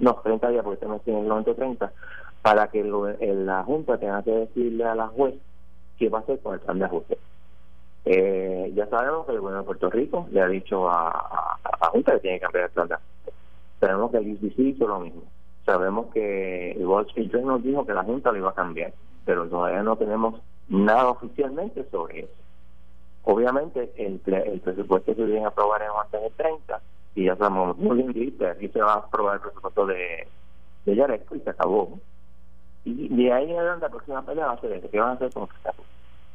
no, 0.00 0.14
30 0.24 0.48
días 0.48 0.64
porque 0.64 0.80
tenemos 0.80 1.02
en 1.06 1.16
el 1.16 1.28
90 1.28 1.54
30, 1.54 1.92
para 2.42 2.66
que 2.68 2.82
la 2.82 3.62
Junta 3.62 3.98
tenga 3.98 4.22
que 4.22 4.32
decirle 4.32 4.84
a 4.84 4.94
la 4.94 5.06
juez 5.08 5.34
qué 6.00 6.08
va 6.08 6.18
a 6.18 6.22
hacer 6.22 6.40
con 6.40 6.54
el 6.54 6.60
plan 6.60 6.80
de 6.80 6.84
ajuste. 6.86 7.18
Eh, 8.06 8.72
ya 8.74 8.88
sabemos 8.88 9.26
que 9.26 9.32
el 9.32 9.40
gobierno 9.40 9.60
de 9.60 9.66
Puerto 9.66 9.90
Rico 9.90 10.26
le 10.32 10.40
ha 10.40 10.48
dicho 10.48 10.90
a, 10.90 11.10
a, 11.10 11.78
la 11.80 11.86
Junta 11.88 12.14
que 12.14 12.20
tiene 12.20 12.38
que 12.38 12.42
cambiar 12.42 12.64
el 12.64 12.70
plan 12.70 12.88
de 12.88 12.94
ajuste. 12.94 13.32
Sabemos 13.78 14.10
que 14.10 14.16
el 14.16 14.28
ICC 14.28 14.58
hizo 14.58 14.88
lo 14.88 14.98
mismo 14.98 15.22
sabemos 15.70 16.06
que 16.12 16.72
el 16.72 16.84
Wall 16.84 17.06
Street 17.06 17.32
nos 17.44 17.62
dijo 17.62 17.86
que 17.86 17.94
la 17.94 18.02
Junta 18.02 18.32
lo 18.32 18.38
iba 18.38 18.50
a 18.50 18.54
cambiar, 18.54 18.92
pero 19.24 19.46
todavía 19.48 19.82
no 19.84 19.96
tenemos 19.96 20.40
nada 20.68 21.10
oficialmente 21.10 21.84
sobre 21.90 22.20
eso. 22.20 22.34
Obviamente, 23.22 23.92
el, 23.96 24.20
el 24.26 24.60
presupuesto 24.60 25.14
se 25.14 25.24
viene 25.24 25.44
a 25.44 25.48
aprobar 25.48 25.82
en 25.82 25.88
antes 26.02 26.22
del 26.22 26.32
30 26.32 26.80
y 27.14 27.24
ya 27.26 27.34
estamos 27.34 27.76
muy 27.76 28.02
bien 28.02 28.34
aquí 28.50 28.68
se 28.68 28.80
va 28.80 28.94
a 28.94 28.96
aprobar 28.96 29.36
el 29.36 29.42
presupuesto 29.42 29.86
de, 29.86 30.26
de 30.86 30.96
Yaresco 30.96 31.36
y 31.36 31.40
se 31.40 31.50
acabó. 31.50 32.00
Y 32.84 33.08
de 33.08 33.32
ahí 33.32 33.50
en 33.50 33.58
adelante 33.58 33.86
la 33.86 33.90
próxima 33.90 34.22
pelea 34.22 34.46
va 34.46 34.52
a 34.52 34.60
ser 34.60 34.80
¿Qué 34.90 34.98
van 34.98 35.10
a 35.10 35.12
hacer 35.12 35.32
con 35.32 35.48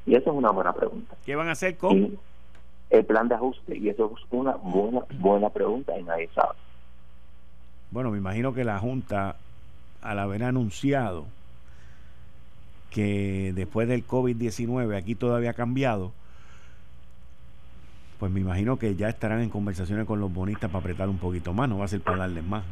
Y 0.05 0.15
eso 0.15 0.29
es 0.29 0.36
una 0.36 0.51
buena 0.51 0.73
pregunta. 0.73 1.15
¿Qué 1.25 1.36
van 1.36 1.49
a 1.49 1.53
hacer 1.53 1.77
con? 1.77 2.17
el 2.89 3.05
plan 3.05 3.27
de 3.27 3.36
ajuste. 3.36 3.77
Y 3.77 3.89
eso 3.89 4.13
es 4.15 4.25
una 4.31 4.55
buena, 4.55 5.01
buena 5.19 5.49
pregunta 5.49 5.97
y 5.97 6.03
nadie 6.03 6.29
sabe. 6.34 6.55
Bueno, 7.91 8.12
me 8.12 8.17
imagino 8.17 8.53
que 8.53 8.63
la 8.63 8.79
Junta, 8.79 9.38
al 10.01 10.19
haber 10.19 10.43
anunciado 10.43 11.25
que 12.89 13.51
después 13.55 13.88
del 13.88 14.08
COVID-19 14.08 14.95
aquí 14.95 15.15
todavía 15.15 15.51
ha 15.51 15.53
cambiado, 15.53 16.12
pues 18.19 18.31
me 18.31 18.39
imagino 18.39 18.77
que 18.77 18.95
ya 18.95 19.10
estarán 19.10 19.41
en 19.41 19.49
conversaciones 19.49 20.05
con 20.05 20.19
los 20.19 20.34
bonistas 20.34 20.69
para 20.69 20.79
apretar 20.79 21.10
un 21.10 21.17
poquito 21.17 21.53
más, 21.53 21.67
no 21.67 21.77
va 21.77 21.86
a 21.86 21.89
ser 21.89 22.01
para 22.01 22.19
darles 22.19 22.43
más. 22.43 22.63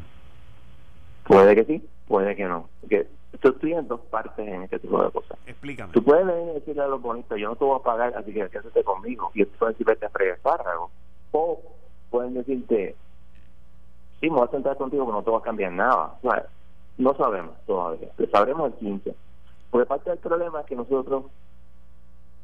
Puede 1.26 1.56
que 1.56 1.66
sí, 1.66 1.86
puede 2.08 2.36
que 2.36 2.46
no. 2.46 2.70
Porque 2.82 3.08
estoy 3.42 3.74
en 3.74 3.88
dos 3.88 4.02
partes 4.02 4.48
en 4.48 4.64
este 4.64 4.80
tipo 4.80 5.02
de 5.02 5.12
cosas. 5.12 5.38
Explícame. 5.46 5.94
Tú 5.94 6.04
puedes 6.04 6.26
venir 6.26 6.52
y 6.52 6.54
decirle 6.56 6.84
a 6.84 6.88
los 6.88 7.02
bonistas, 7.02 7.40
yo 7.40 7.50
no 7.50 7.56
te 7.56 7.66
voy 7.66 7.80
a 7.80 7.84
pagar, 7.84 8.14
así 8.16 8.34
que 8.34 8.50
quédate 8.50 8.84
conmigo. 8.84 9.32
Y 9.34 9.46
tú 9.46 9.52
puedes 9.60 9.78
decirte 9.78 10.06
a 10.06 10.10
freír 10.10 10.38
O 11.32 11.60
pueden 12.10 12.36
decirte, 12.36 12.96
sí, 14.22 14.30
me 14.30 14.38
voy 14.38 14.48
a 14.48 14.52
sentar 14.52 14.78
contigo, 14.78 15.06
pero 15.06 15.18
no 15.18 15.24
te 15.24 15.32
va 15.32 15.40
a 15.40 15.42
cambiar 15.42 15.72
nada. 15.72 16.20
no 16.98 17.16
sabemos 17.16 17.56
todavía, 17.66 18.10
lo 18.18 18.28
sabremos 18.28 18.72
el 18.74 18.80
15. 18.80 19.16
Porque 19.72 19.88
parte 19.88 20.12
del 20.12 20.20
problema 20.20 20.62
es 20.62 20.68
que 20.68 20.76
nosotros, 20.76 21.26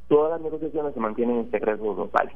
todas 0.08 0.32
las 0.32 0.42
negociaciones 0.42 0.94
se 0.94 1.00
mantienen 1.00 1.38
en 1.38 1.52
secreto 1.52 1.94
total, 1.94 2.32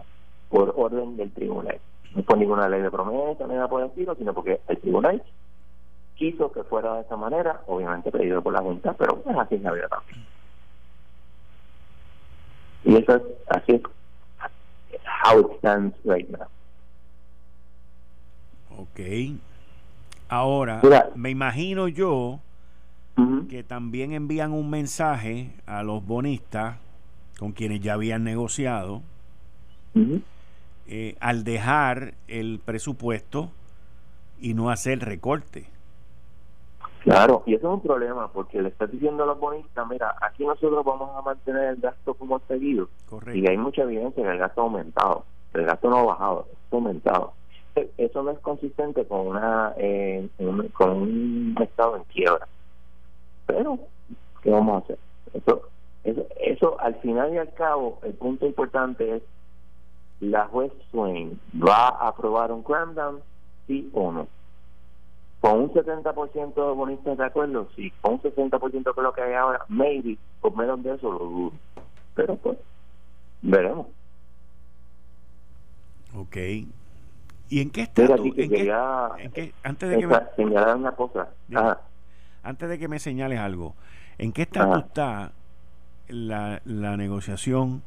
por 0.50 0.74
orden 0.78 1.18
del 1.18 1.32
tribunal. 1.32 1.80
No 2.14 2.20
es 2.20 2.26
por 2.28 2.38
ninguna 2.38 2.70
ley 2.70 2.82
de 2.82 2.92
promesa, 2.92 3.48
ni 3.48 3.56
nada 3.56 3.68
por 3.68 3.82
decirlo, 3.82 4.14
sino 4.14 4.34
porque 4.36 4.62
el 4.68 4.78
tribunal 4.78 5.24
quiso 6.16 6.52
que 6.52 6.64
fuera 6.64 6.96
de 6.96 7.02
esa 7.02 7.18
manera, 7.18 7.62
obviamente 7.68 8.12
pedido 8.12 8.42
por 8.42 8.54
la 8.54 8.62
Junta, 8.62 8.94
pero 8.94 9.24
es 9.28 9.38
así 9.38 9.56
en 9.56 9.64
la 9.64 9.72
vida 9.72 9.88
también. 9.88 10.26
Y 12.86 12.96
eso 12.98 13.16
es 13.16 13.24
así 13.48 13.82
how 15.24 15.40
it 15.40 15.48
stands 15.60 15.96
right 16.04 16.30
now. 16.30 16.48
Ok. 18.78 19.00
Ahora, 20.30 20.82
me 21.16 21.30
imagino 21.30 21.88
yo 21.88 22.40
que 23.50 23.64
también 23.64 24.14
envían 24.14 24.52
un 24.52 24.70
mensaje 24.70 25.52
a 25.68 25.84
los 25.84 26.04
bonistas 26.06 26.78
con 27.38 27.52
quienes 27.52 27.82
ya 27.82 27.94
habían 27.94 28.24
negociado 28.24 29.04
eh, 30.88 31.16
al 31.20 31.44
dejar 31.44 32.16
el 32.28 32.60
presupuesto 32.64 33.52
y 34.42 34.56
no 34.56 34.72
hacer 34.72 35.00
recorte. 35.00 35.68
Claro, 37.04 37.44
y 37.46 37.54
eso 37.54 37.68
es 37.68 37.74
un 37.74 37.82
problema 37.82 38.30
porque 38.30 38.62
le 38.62 38.70
estás 38.70 38.90
diciendo 38.90 39.24
a 39.24 39.28
los 39.28 39.38
bonistas, 39.38 39.86
mira, 39.90 40.16
aquí 40.22 40.46
nosotros 40.46 40.86
vamos 40.86 41.12
a 41.18 41.22
mantener 41.22 41.66
el 41.66 41.82
gasto 41.82 42.14
como 42.14 42.40
seguido. 42.48 42.88
Correcto. 43.10 43.38
Y 43.38 43.46
hay 43.46 43.58
mucha 43.58 43.82
evidencia 43.82 44.24
que 44.24 44.30
el 44.30 44.38
gasto 44.38 44.62
ha 44.62 44.64
aumentado, 44.64 45.26
el 45.54 45.66
gasto 45.66 45.90
no 45.90 45.98
ha 45.98 46.04
bajado, 46.04 46.48
ha 46.72 46.76
aumentado. 46.76 47.34
Eso 47.98 48.24
no 48.24 48.32
es 48.32 48.40
consistente 48.40 49.06
con 49.06 49.28
una 49.28 49.74
eh, 49.78 50.30
con 50.74 50.90
un 50.92 51.56
estado 51.60 51.98
en 51.98 52.04
quiebra. 52.04 52.48
Pero 53.48 53.80
qué 54.42 54.52
vamos 54.52 54.76
a 54.76 54.86
hacer 54.86 55.00
eso, 55.34 55.62
eso 56.04 56.26
eso 56.40 56.80
al 56.80 56.96
final 56.96 57.34
y 57.34 57.38
al 57.38 57.54
cabo 57.54 58.00
el 58.04 58.14
punto 58.14 58.46
importante 58.46 59.18
es 59.18 59.24
la 60.20 60.46
juez 60.48 60.72
Swain 60.92 61.40
va 61.56 61.88
a 61.90 62.10
aprobar 62.10 62.52
un 62.52 62.64
cramdown 62.64 63.20
sí 63.68 63.90
o 63.94 64.12
no 64.12 64.28
con 65.44 65.60
un 65.60 65.74
70% 65.74 66.54
de 66.56 66.74
bonistas 66.74 67.18
de 67.18 67.26
acuerdo 67.26 67.68
sí 67.76 67.92
con 68.00 68.14
un 68.14 68.22
60% 68.22 68.96
que 68.96 69.02
lo 69.02 69.12
que 69.12 69.22
hay 69.22 69.34
ahora 69.34 69.66
maybe 69.68 70.18
por 70.40 70.56
menos 70.56 70.82
de 70.82 70.96
eso 70.96 71.12
lo 71.12 71.20
dudo. 71.20 71.52
Pero 72.16 72.38
pues 72.38 72.58
veremos. 73.42 73.88
Ok, 76.16 76.38
¿Y 77.50 77.60
en 77.60 77.72
qué 77.72 77.82
está 77.82 78.04
antes 79.64 79.90
de 79.90 79.98
que 80.00 80.08
me, 80.08 80.16
señalar 80.38 80.78
una 80.78 80.94
cosa. 80.94 81.28
Antes 82.42 82.70
de 82.70 82.80
que 82.80 82.88
me 82.88 83.00
señales 83.00 83.40
algo, 83.40 83.76
¿en 84.18 84.32
qué 84.32 84.44
estatus 84.44 84.86
está 84.86 85.34
la, 86.08 86.62
la 86.64 86.96
negociación 86.96 87.84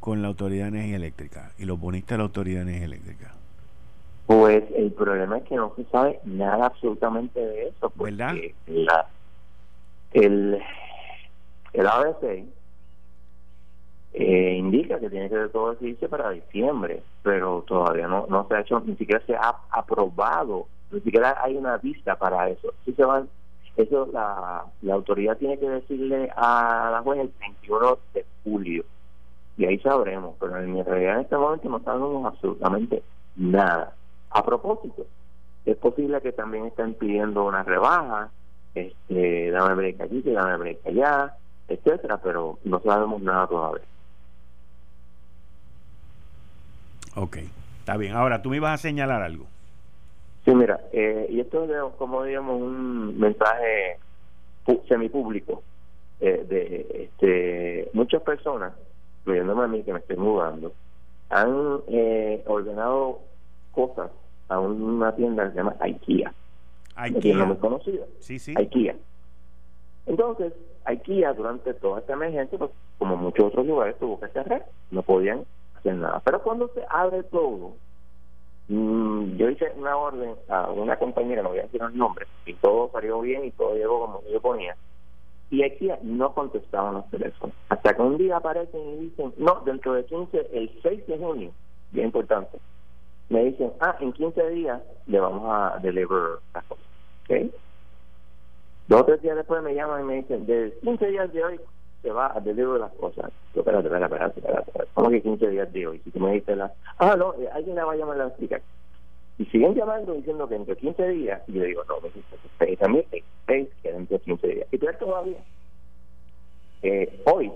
con 0.00 0.22
la 0.22 0.28
Autoridad 0.28 0.64
de 0.64 0.70
Energía 0.70 0.96
Eléctrica 0.96 1.52
y 1.56 1.66
los 1.66 1.78
bonistas 1.78 2.10
de 2.10 2.18
la 2.18 2.24
Autoridad 2.24 2.64
de 2.64 2.70
Energía 2.70 2.86
Eléctrica? 2.86 3.34
Pues 4.30 4.62
el 4.76 4.92
problema 4.92 5.38
es 5.38 5.42
que 5.42 5.56
no 5.56 5.72
se 5.74 5.82
sabe 5.86 6.20
nada 6.22 6.66
absolutamente 6.66 7.40
de 7.40 7.66
eso. 7.66 7.92
¿Verdad? 7.96 8.36
La, 8.68 9.08
el, 10.12 10.56
el 11.72 11.86
ABC 11.88 12.44
eh, 14.12 14.54
indica 14.56 15.00
que 15.00 15.10
tiene 15.10 15.28
que 15.28 15.36
todo 15.48 15.72
decidirse 15.72 16.08
para 16.08 16.30
diciembre, 16.30 17.02
pero 17.24 17.64
todavía 17.66 18.06
no, 18.06 18.28
no 18.28 18.46
se 18.46 18.54
ha 18.54 18.60
hecho, 18.60 18.78
ni 18.86 18.94
siquiera 18.94 19.20
se 19.26 19.34
ha 19.34 19.52
aprobado, 19.72 20.68
ni 20.92 21.00
siquiera 21.00 21.36
hay 21.42 21.56
una 21.56 21.78
vista 21.78 22.14
para 22.14 22.50
eso. 22.50 22.72
Sí 22.84 22.92
se 22.92 23.04
va, 23.04 23.24
Eso 23.76 24.08
la, 24.12 24.64
la 24.82 24.94
autoridad 24.94 25.38
tiene 25.38 25.58
que 25.58 25.68
decirle 25.68 26.30
a 26.36 26.90
la 26.92 27.02
juez 27.02 27.18
el 27.18 27.32
21 27.40 27.98
de 28.14 28.24
julio 28.44 28.84
y 29.56 29.64
ahí 29.64 29.80
sabremos, 29.80 30.36
pero 30.38 30.56
en 30.56 30.84
realidad 30.84 31.16
en 31.16 31.22
este 31.22 31.36
momento 31.36 31.68
no 31.68 31.80
sabemos 31.80 32.32
absolutamente 32.32 33.02
nada. 33.34 33.96
A 34.30 34.44
propósito, 34.44 35.06
es 35.64 35.76
posible 35.76 36.20
que 36.20 36.32
también 36.32 36.66
estén 36.66 36.94
pidiendo 36.94 37.44
una 37.44 37.62
rebaja, 37.62 38.30
este, 38.74 39.50
dame 39.50 39.74
break 39.74 40.00
aquí, 40.00 40.22
dame 40.22 40.56
break 40.56 40.86
allá, 40.86 41.34
etcétera, 41.68 42.18
pero 42.18 42.58
no 42.64 42.80
sabemos 42.80 43.20
nada 43.22 43.46
todavía. 43.46 43.84
Ok, 47.16 47.38
está 47.80 47.96
bien. 47.96 48.14
Ahora, 48.14 48.40
tú 48.40 48.50
me 48.50 48.56
ibas 48.56 48.72
a 48.74 48.78
señalar 48.78 49.22
algo. 49.22 49.46
Sí, 50.44 50.54
mira, 50.54 50.80
eh, 50.92 51.26
y 51.28 51.40
esto 51.40 51.64
es 51.64 51.94
como 51.98 52.24
digamos 52.24 52.60
un 52.60 53.18
mensaje 53.18 53.98
semipúblico 54.88 55.62
eh, 56.20 56.44
de 56.48 57.04
este, 57.04 57.90
muchas 57.92 58.22
personas, 58.22 58.72
incluyéndome 59.20 59.64
a 59.64 59.68
mí 59.68 59.82
que 59.82 59.92
me 59.92 59.98
estoy 59.98 60.16
mudando, 60.16 60.72
han 61.28 61.80
eh, 61.88 62.42
ordenado 62.46 63.20
cosas 63.72 64.10
a 64.50 64.58
una 64.58 65.14
tienda 65.14 65.44
que 65.44 65.50
se 65.52 65.56
llama 65.56 65.76
IKEA. 65.80 66.34
IKEA. 66.96 67.36
Una 67.36 67.44
muy 67.46 67.56
conocida. 67.56 68.04
Sí, 68.18 68.38
sí. 68.38 68.52
IKEA. 68.56 68.96
Entonces, 70.06 70.52
IKEA 70.84 71.32
durante 71.34 71.72
toda 71.74 72.00
esta 72.00 72.14
emergencia, 72.14 72.58
pues, 72.58 72.70
como 72.98 73.16
muchos 73.16 73.46
otros 73.46 73.64
lugares, 73.64 73.96
tuvo 73.98 74.18
que 74.18 74.28
cerrar. 74.28 74.66
No 74.90 75.02
podían 75.02 75.44
hacer 75.78 75.94
nada. 75.94 76.20
Pero 76.24 76.42
cuando 76.42 76.68
se 76.74 76.82
abre 76.90 77.22
todo, 77.22 77.74
mm, 78.68 79.36
yo 79.36 79.50
hice 79.50 79.72
una 79.76 79.96
orden 79.96 80.34
a 80.48 80.68
una 80.70 80.98
compañera, 80.98 81.42
no 81.42 81.50
voy 81.50 81.60
a 81.60 81.62
decir 81.62 81.80
el 81.80 81.96
nombre, 81.96 82.26
y 82.44 82.54
todo 82.54 82.90
salió 82.92 83.20
bien 83.20 83.44
y 83.44 83.52
todo 83.52 83.74
llegó 83.74 84.00
como 84.00 84.22
yo 84.30 84.40
ponía. 84.40 84.76
Y 85.50 85.62
IKEA 85.62 86.00
no 86.02 86.34
contestaban 86.34 86.94
los 86.94 87.10
teléfonos. 87.10 87.54
Hasta 87.68 87.94
que 87.94 88.02
un 88.02 88.18
día 88.18 88.36
aparecen 88.36 88.80
y 88.80 88.96
dicen, 88.96 89.32
no, 89.36 89.62
dentro 89.64 89.94
de 89.94 90.04
15, 90.04 90.48
el 90.52 90.78
6 90.82 91.06
de 91.06 91.18
junio, 91.18 91.52
bien 91.92 92.06
importante, 92.06 92.58
me 93.30 93.44
dicen, 93.44 93.72
ah, 93.80 93.96
en 94.00 94.12
15 94.12 94.50
días 94.50 94.82
le 95.06 95.20
vamos 95.20 95.44
a 95.46 95.78
deliver 95.78 96.40
las 96.52 96.64
cosas. 96.64 96.84
¿Ok? 97.24 97.54
Dos 98.88 99.00
o 99.00 99.04
tres 99.04 99.22
días 99.22 99.36
después 99.36 99.62
me 99.62 99.74
llaman 99.74 100.02
y 100.02 100.04
me 100.04 100.14
dicen, 100.16 100.46
de 100.46 100.76
15 100.82 101.06
días 101.06 101.32
de 101.32 101.44
hoy 101.44 101.60
se 102.02 102.10
va 102.10 102.36
a 102.36 102.40
deliver 102.40 102.80
las 102.80 102.92
cosas. 102.94 103.30
Yo, 103.54 103.60
espérate, 103.60 103.86
espérate, 103.86 104.14
espérate, 104.14 104.40
espérate, 104.40 104.90
¿Cómo 104.94 105.10
que 105.10 105.22
15 105.22 105.48
días 105.48 105.72
de 105.72 105.86
hoy? 105.86 106.00
Si 106.02 106.10
tú 106.10 106.18
me 106.18 106.32
dices, 106.32 106.56
la, 106.56 106.72
ah, 106.98 107.14
no, 107.16 107.34
eh, 107.34 107.48
alguien 107.52 107.76
le 107.76 107.84
va 107.84 107.92
a 107.92 107.96
llamar 107.96 108.16
a 108.16 108.24
la 108.24 108.26
explicar. 108.28 108.62
Y 109.38 109.44
siguen 109.46 109.74
llamando 109.74 110.12
diciendo 110.12 110.48
que 110.48 110.56
entre 110.56 110.76
15 110.76 111.08
días, 111.10 111.40
y 111.46 111.52
yo 111.52 111.62
digo, 111.62 111.82
no, 111.88 112.00
me 112.00 112.10
dice, 112.10 112.76
también, 112.78 113.06
que 113.46 113.92
dentro 113.92 114.18
de 114.18 114.24
15 114.24 114.46
días. 114.48 114.68
Y 114.72 114.78
tú 114.78 114.86
todavía. 114.98 115.38
Eh, 116.82 117.22
hoy 117.26 117.52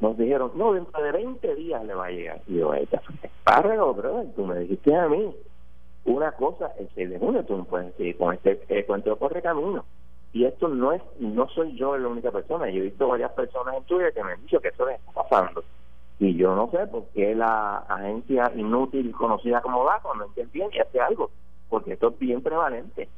nos 0.00 0.16
dijeron, 0.18 0.52
no, 0.54 0.72
dentro 0.72 1.02
de 1.02 1.12
20 1.12 1.54
días 1.54 1.84
le 1.84 1.94
va 1.94 2.06
a 2.06 2.10
llegar. 2.10 2.42
Y 2.46 2.56
yo, 2.56 2.74
esta 2.74 3.00
párrego, 3.44 3.94
brother, 3.94 4.32
tú 4.34 4.44
me 4.44 4.58
dijiste 4.60 4.94
a 4.94 5.08
mí 5.08 5.34
una 6.04 6.32
cosa, 6.32 6.72
el 6.78 6.88
6 6.94 7.10
de 7.10 7.18
junio 7.18 7.44
tú 7.44 7.56
no 7.56 7.64
puedes 7.64 7.94
seguir 7.94 8.16
con 8.16 8.34
este 8.34 8.60
eh, 8.68 8.84
cuento 8.84 9.16
corre 9.16 9.42
camino. 9.42 9.84
Y 10.32 10.44
esto 10.44 10.68
no 10.68 10.92
es, 10.92 11.02
no 11.18 11.48
soy 11.48 11.76
yo 11.76 11.96
la 11.96 12.08
única 12.08 12.30
persona, 12.30 12.68
yo 12.68 12.80
he 12.80 12.86
visto 12.86 13.08
varias 13.08 13.32
personas 13.32 13.74
en 13.74 13.84
Twitter 13.84 14.12
que 14.12 14.22
me 14.22 14.32
han 14.32 14.42
dicho 14.42 14.60
que 14.60 14.68
eso 14.68 14.86
les 14.86 15.00
está 15.00 15.12
pasando. 15.12 15.64
Y 16.18 16.34
yo 16.36 16.54
no 16.54 16.70
sé 16.70 16.86
por 16.86 17.04
qué 17.08 17.34
la 17.34 17.78
agencia 17.78 18.52
inútil 18.54 19.12
conocida 19.12 19.60
como 19.60 19.84
DACO 19.84 20.14
no 20.14 20.24
entiende 20.26 20.52
bien 20.52 20.70
y 20.72 20.78
hace 20.78 21.00
algo, 21.00 21.30
porque 21.68 21.94
esto 21.94 22.08
es 22.08 22.18
bien 22.18 22.42
prevalente. 22.42 23.08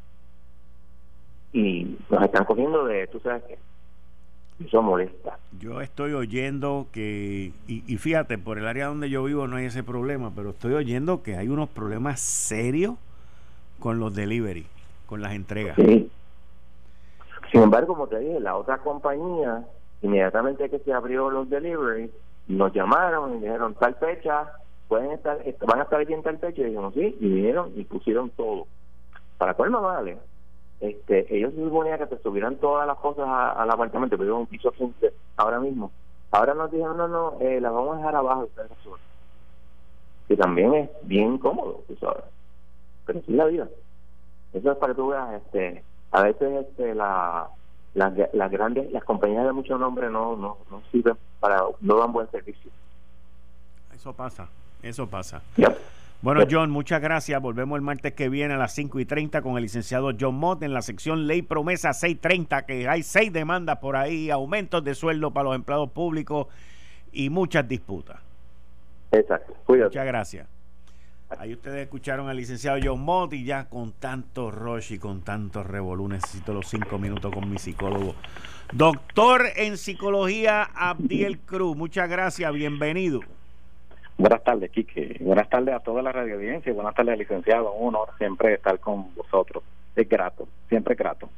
Y 1.53 1.99
nos 2.09 2.23
están 2.23 2.45
cogiendo 2.45 2.85
de, 2.85 3.07
tú 3.09 3.21
sabes 3.21 3.43
qué, 3.45 3.59
eso 4.65 4.83
molesta. 4.83 5.39
Yo 5.61 5.81
estoy 5.81 6.13
oyendo 6.13 6.87
que, 6.93 7.53
y, 7.67 7.97
fíjate, 7.97 8.39
por 8.39 8.59
el 8.59 8.67
área 8.67 8.87
donde 8.87 9.11
yo 9.11 9.25
vivo 9.25 9.47
no 9.47 9.57
hay 9.57 9.67
ese 9.67 9.83
problema, 9.83 10.33
pero 10.35 10.51
estoy 10.51 10.75
oyendo 10.75 11.23
que 11.23 11.37
hay 11.37 11.49
unos 11.49 11.69
problemas 11.69 12.21
serios 12.21 12.95
con 13.79 14.01
los 14.01 14.15
delivery, 14.15 14.67
con 15.07 15.23
las 15.23 15.33
entregas. 15.33 15.77
Sí. 15.77 16.11
Sin 17.53 17.63
embargo, 17.63 17.95
como 17.95 18.09
te 18.09 18.19
dije, 18.19 18.41
la 18.41 18.57
otra 18.57 18.79
compañía, 18.79 19.65
inmediatamente 20.03 20.69
que 20.69 20.81
se 20.81 20.93
abrió 20.93 21.31
los 21.31 21.49
delivery, 21.49 22.11
nos 22.49 22.73
llamaron 22.73 23.37
y 23.37 23.41
dijeron 23.41 23.75
tal 23.75 23.95
fecha, 23.95 24.53
pueden 24.89 25.13
estar, 25.13 25.39
van 25.67 25.81
a 25.81 25.85
estar 25.85 26.05
bien 26.05 26.23
tal 26.23 26.39
fecha, 26.39 26.63
y 26.63 26.65
dijimos 26.65 26.95
sí, 26.95 27.17
y 27.21 27.29
vinieron 27.29 27.73
y 27.77 27.85
pusieron 27.85 28.31
todo. 28.31 28.67
Para 29.39 29.55
más 29.71 29.83
vale, 29.83 30.19
este, 30.81 31.35
ellos 31.35 31.53
se 31.55 31.65
suponía 31.65 31.99
que 31.99 32.07
te 32.07 32.19
subieran 32.19 32.57
todas 32.57 32.87
las 32.87 32.99
cosas 32.99 33.27
al 33.29 33.71
apartamento, 33.71 34.17
pero 34.17 34.37
un 34.37 34.47
piso 34.47 34.71
15 34.71 35.13
ahora 35.37 35.59
mismo. 35.61 35.91
Ahora 36.31 36.55
nos 36.55 36.71
dijeron, 36.71 36.97
no, 36.97 37.09
no, 37.09 37.37
eh, 37.41 37.61
las 37.61 37.73
vamos 37.73 37.95
a 37.95 37.99
dejar 37.99 38.17
abajo, 38.17 38.43
ustedes 38.43 38.71
Que 40.29 40.37
también 40.37 40.75
es 40.75 40.91
bien 41.03 41.39
cómodo, 41.39 41.83
tú 41.89 41.97
sabes. 41.97 42.25
Pero 43.07 43.23
sí 43.23 43.33
la 43.33 43.47
vida. 43.47 43.69
Eso 44.53 44.73
es 44.73 44.79
para 44.79 44.93
que 44.93 44.97
tú 44.97 45.09
veas, 45.09 45.43
este, 45.43 45.83
a 46.13 46.23
veces 46.23 46.67
este, 46.67 46.95
la, 46.95 47.49
las, 47.95 48.51
grandes, 48.51 48.91
las 48.93 49.05
compañías 49.05 49.45
de 49.45 49.53
mucho 49.53 49.79
nombre 49.79 50.11
no, 50.11 50.37
no, 50.37 50.59
no 50.71 50.83
sirven 50.93 51.17
para, 51.41 51.63
no 51.81 51.97
dan 51.97 52.13
buen 52.13 52.31
servicio. 52.31 52.71
Eso 53.95 54.13
pasa, 54.13 54.49
eso 54.83 55.07
pasa. 55.09 55.43
Bueno, 56.21 56.43
John, 56.51 56.71
muchas 56.71 57.01
gracias. 57.01 57.41
Volvemos 57.41 57.77
el 57.77 57.83
martes 57.83 58.13
que 58.13 58.29
viene 58.29 58.55
a 58.55 58.57
las 58.57 58.75
5 58.75 58.99
y 58.99 59.05
30 59.05 59.41
con 59.41 59.57
el 59.57 59.63
licenciado 59.63 60.11
John 60.19 60.35
Mott 60.35 60.65
en 60.65 60.75
la 60.75 60.83
sección 60.83 61.29
Ley 61.29 61.43
Promesa 61.43 61.93
630, 61.93 62.67
que 62.67 62.89
hay 62.89 63.05
seis 63.05 63.33
demandas 63.33 63.79
por 63.79 63.95
ahí, 63.95 64.29
aumentos 64.29 64.83
de 64.83 64.97
sueldo 64.97 65.31
para 65.31 65.45
los 65.45 65.55
empleados 65.55 65.91
públicos 65.93 66.49
y 67.13 67.31
muchas 67.31 67.69
disputas. 67.69 68.19
Exacto. 69.13 69.55
Muchas 69.69 70.07
gracias. 70.07 70.49
Ahí 71.39 71.53
ustedes 71.53 71.83
escucharon 71.83 72.29
al 72.29 72.37
licenciado 72.37 72.81
John 72.83 73.01
Mott 73.01 73.35
y 73.35 73.45
ya 73.45 73.69
con 73.69 73.93
tanto 73.93 74.51
rush 74.51 74.95
y 74.95 74.99
con 74.99 75.21
tanto 75.21 75.63
revolú 75.63 76.09
necesito 76.09 76.53
los 76.53 76.67
cinco 76.67 76.99
minutos 76.99 77.33
con 77.33 77.49
mi 77.49 77.59
psicólogo. 77.59 78.17
Doctor 78.73 79.45
en 79.55 79.77
psicología 79.77 80.65
Abdiel 80.65 81.39
Cruz, 81.41 81.77
muchas 81.77 82.09
gracias, 82.09 82.53
bienvenido. 82.53 83.21
Buenas 84.19 84.43
tardes, 84.43 84.73
Quique. 84.73 85.17
Buenas 85.21 85.49
tardes 85.49 85.73
a 85.73 85.79
toda 85.79 86.03
la 86.03 86.11
radio 86.11 86.35
audiencia. 86.35 86.73
Buenas 86.73 86.93
tardes, 86.93 87.17
licenciado. 87.17 87.73
Un 87.73 87.95
honor 87.95 88.09
siempre 88.19 88.53
estar 88.55 88.81
con 88.81 89.15
vosotros. 89.15 89.63
Es 89.95 90.09
grato, 90.09 90.49
siempre 90.69 90.97
grato. 90.97 91.31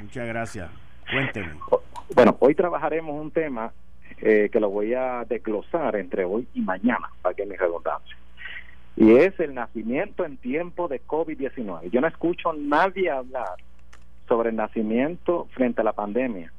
Muchas 0.00 0.26
gracias. 0.26 0.68
Cuénteme. 1.08 1.54
Bueno, 2.16 2.36
hoy 2.40 2.56
trabajaremos 2.56 3.14
un 3.14 3.30
tema 3.30 3.72
eh, 4.20 4.48
que 4.52 4.58
lo 4.58 4.70
voy 4.70 4.92
a 4.94 5.24
desglosar 5.28 5.94
entre 5.94 6.24
hoy 6.24 6.48
y 6.52 6.62
mañana, 6.62 7.08
para 7.22 7.36
que 7.36 7.46
me 7.46 7.56
redundancia. 7.56 8.16
Y 8.96 9.14
es 9.14 9.38
el 9.38 9.54
nacimiento 9.54 10.24
en 10.24 10.38
tiempo 10.38 10.88
de 10.88 11.00
COVID-19. 11.00 11.90
Yo 11.90 12.00
no 12.00 12.08
escucho 12.08 12.50
a 12.50 12.54
nadie 12.54 13.08
hablar 13.08 13.54
sobre 14.26 14.50
el 14.50 14.56
nacimiento 14.56 15.46
frente 15.52 15.80
a 15.80 15.84
la 15.84 15.92
pandemia 15.92 16.52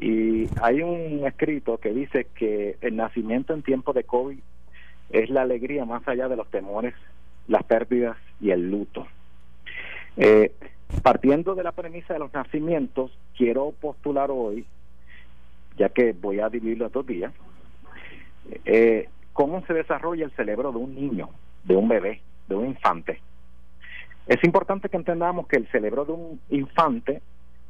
y 0.00 0.48
hay 0.62 0.80
un 0.80 1.26
escrito 1.26 1.76
que 1.76 1.90
dice 1.90 2.26
que 2.34 2.76
el 2.80 2.96
nacimiento 2.96 3.52
en 3.52 3.62
tiempo 3.62 3.92
de 3.92 4.04
COVID 4.04 4.38
es 5.10 5.28
la 5.28 5.42
alegría 5.42 5.84
más 5.84 6.06
allá 6.08 6.26
de 6.26 6.36
los 6.36 6.50
temores, 6.50 6.94
las 7.48 7.64
pérdidas 7.64 8.16
y 8.40 8.50
el 8.50 8.70
luto. 8.70 9.06
Eh, 10.16 10.52
partiendo 11.02 11.54
de 11.54 11.64
la 11.64 11.72
premisa 11.72 12.14
de 12.14 12.20
los 12.20 12.32
nacimientos, 12.32 13.10
quiero 13.36 13.72
postular 13.78 14.30
hoy, 14.30 14.64
ya 15.76 15.90
que 15.90 16.12
voy 16.12 16.40
a 16.40 16.48
dividirlo 16.48 16.86
a 16.86 16.88
dos 16.88 17.06
días, 17.06 17.34
eh, 18.64 19.06
cómo 19.34 19.64
se 19.66 19.74
desarrolla 19.74 20.24
el 20.24 20.32
cerebro 20.32 20.72
de 20.72 20.78
un 20.78 20.94
niño, 20.94 21.28
de 21.64 21.76
un 21.76 21.88
bebé, 21.88 22.22
de 22.48 22.54
un 22.54 22.68
infante. 22.68 23.20
Es 24.26 24.42
importante 24.44 24.88
que 24.88 24.96
entendamos 24.96 25.46
que 25.46 25.56
el 25.56 25.68
cerebro 25.68 26.06
de 26.06 26.12
un 26.12 26.40
infante 26.48 27.20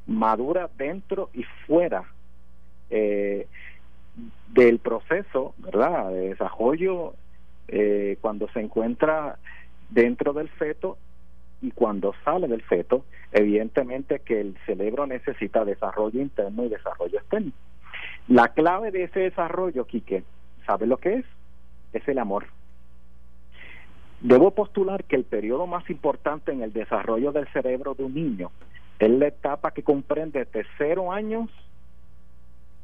madura 0.06 0.70
dentro 0.76 1.30
y 1.34 1.42
fuera 1.66 2.04
eh, 2.90 3.46
del 4.48 4.79
proceso, 4.79 5.55
¿verdad?, 5.59 6.11
de 6.11 6.31
desarrollo 6.31 7.14
eh, 7.68 8.18
cuando 8.20 8.48
se 8.48 8.61
encuentra 8.61 9.38
dentro 9.90 10.33
del 10.33 10.48
feto 10.48 10.98
y 11.62 11.71
cuando 11.71 12.14
sale 12.25 12.48
del 12.48 12.62
feto, 12.62 13.04
evidentemente 13.33 14.21
que 14.21 14.40
el 14.40 14.56
cerebro 14.67 15.06
necesita 15.06 15.64
desarrollo 15.64 16.21
interno 16.21 16.64
y 16.64 16.69
desarrollo 16.69 17.19
externo. 17.19 17.52
La 18.29 18.48
clave 18.48 18.90
de 18.90 19.04
ese 19.04 19.21
desarrollo, 19.21 19.87
Quique, 19.87 20.25
¿sabe 20.67 20.87
lo 20.87 20.96
que 20.96 21.14
es? 21.14 21.25
Es 21.92 22.06
el 22.08 22.19
amor. 22.19 22.46
Debo 24.21 24.50
postular 24.50 25.04
que 25.04 25.17
el 25.17 25.25
periodo 25.25 25.67
más 25.67 25.88
importante 25.88 26.52
en 26.52 26.62
el 26.62 26.73
desarrollo 26.73 27.33
del 27.33 27.48
cerebro 27.48 27.94
de 27.94 28.04
un 28.04 28.14
niño 28.14 28.50
es 28.98 29.10
la 29.10 29.29
etapa 29.29 29.71
que 29.71 29.83
comprende 29.83 30.44
de 30.44 30.67
cero 30.77 31.12
años 31.12 31.48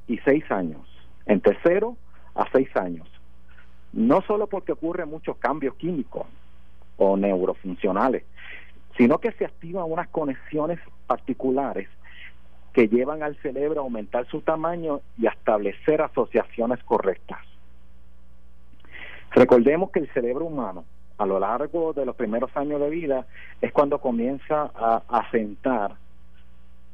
y 0.07 0.19
seis 0.19 0.45
años, 0.51 0.83
entre 1.27 1.57
cero 1.63 1.97
a 2.35 2.49
seis 2.53 2.69
años. 2.77 3.09
No 3.93 4.21
solo 4.23 4.47
porque 4.47 4.73
ocurren 4.73 5.09
muchos 5.09 5.37
cambios 5.39 5.75
químicos 5.77 6.27
o 6.97 7.17
neurofuncionales, 7.17 8.25
sino 8.97 9.19
que 9.19 9.33
se 9.33 9.45
activan 9.45 9.91
unas 9.91 10.09
conexiones 10.09 10.79
particulares 11.07 11.89
que 12.73 12.89
llevan 12.89 13.23
al 13.23 13.37
cerebro 13.37 13.81
a 13.81 13.85
aumentar 13.85 14.27
su 14.27 14.43
tamaño 14.43 15.01
y 15.19 15.27
a 15.27 15.31
establecer 15.31 16.03
asociaciones 16.03 16.83
correctas. 16.85 17.39
Recordemos 19.31 19.91
que 19.91 20.01
el 20.01 20.13
cerebro 20.13 20.45
humano, 20.45 20.85
a 21.19 21.27
lo 21.27 21.39
largo 21.41 21.93
de 21.95 22.05
los 22.05 22.17
primeros 22.17 22.55
años 22.57 22.81
de 22.81 22.91
vida, 22.91 23.27
es 23.61 23.73
cuando 23.73 23.99
comienza 23.99 24.71
a 24.75 25.03
asentar 25.09 25.97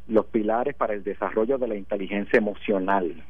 los 0.08 0.26
pilares 0.26 0.74
para 0.74 0.94
el 0.94 1.04
desarrollo 1.04 1.58
de 1.58 1.68
la 1.68 1.76
inteligencia 1.76 2.38
emocional. 2.38 3.22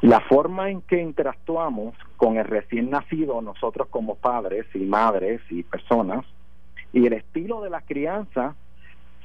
La 0.00 0.20
forma 0.20 0.70
en 0.70 0.82
que 0.82 1.00
interactuamos 1.00 1.94
con 2.16 2.36
el 2.36 2.44
recién 2.44 2.90
nacido, 2.90 3.40
nosotros 3.40 3.88
como 3.88 4.16
padres 4.16 4.66
y 4.74 4.80
madres 4.80 5.40
y 5.50 5.62
personas, 5.62 6.24
y 6.92 7.06
el 7.06 7.14
estilo 7.14 7.62
de 7.62 7.70
la 7.70 7.80
crianza 7.80 8.54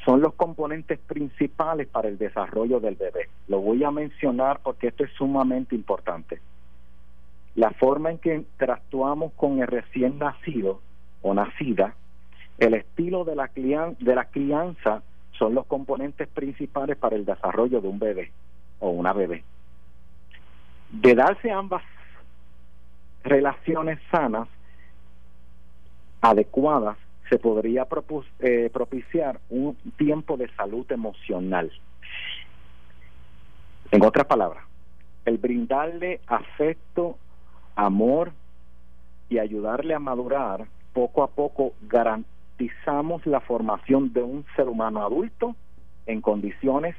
son 0.05 0.21
los 0.21 0.33
componentes 0.35 0.99
principales 0.99 1.87
para 1.87 2.07
el 2.07 2.17
desarrollo 2.17 2.79
del 2.79 2.95
bebé. 2.95 3.29
Lo 3.47 3.59
voy 3.59 3.83
a 3.83 3.91
mencionar 3.91 4.59
porque 4.63 4.87
esto 4.87 5.03
es 5.03 5.11
sumamente 5.11 5.75
importante. 5.75 6.39
La 7.55 7.71
forma 7.71 8.11
en 8.11 8.19
que 8.19 8.35
interactuamos 8.35 9.33
con 9.33 9.59
el 9.59 9.67
recién 9.67 10.19
nacido 10.19 10.79
o 11.21 11.33
nacida, 11.33 11.95
el 12.57 12.73
estilo 12.73 13.23
de 13.23 13.35
la, 13.35 13.49
de 13.53 14.15
la 14.15 14.25
crianza 14.25 15.03
son 15.37 15.53
los 15.53 15.65
componentes 15.67 16.27
principales 16.27 16.97
para 16.97 17.15
el 17.15 17.25
desarrollo 17.25 17.81
de 17.81 17.87
un 17.87 17.99
bebé 17.99 18.31
o 18.79 18.89
una 18.89 19.13
bebé. 19.13 19.43
De 20.91 21.13
darse 21.13 21.51
ambas 21.51 21.83
relaciones 23.23 23.99
sanas, 24.11 24.47
adecuadas, 26.21 26.97
se 27.29 27.37
podría 27.37 27.87
eh, 28.39 28.69
propiciar 28.71 29.39
un 29.49 29.75
tiempo 29.97 30.37
de 30.37 30.49
salud 30.55 30.89
emocional. 30.91 31.71
En 33.91 34.03
otras 34.03 34.25
palabras, 34.25 34.63
el 35.25 35.37
brindarle 35.37 36.21
afecto, 36.27 37.17
amor 37.75 38.31
y 39.29 39.39
ayudarle 39.39 39.93
a 39.93 39.99
madurar 39.99 40.67
poco 40.93 41.21
a 41.21 41.27
poco 41.27 41.73
garantizamos 42.57 43.25
la 43.25 43.39
formación 43.41 44.13
de 44.13 44.23
un 44.23 44.45
ser 44.55 44.67
humano 44.67 45.03
adulto 45.03 45.55
en 46.05 46.21
condiciones 46.21 46.95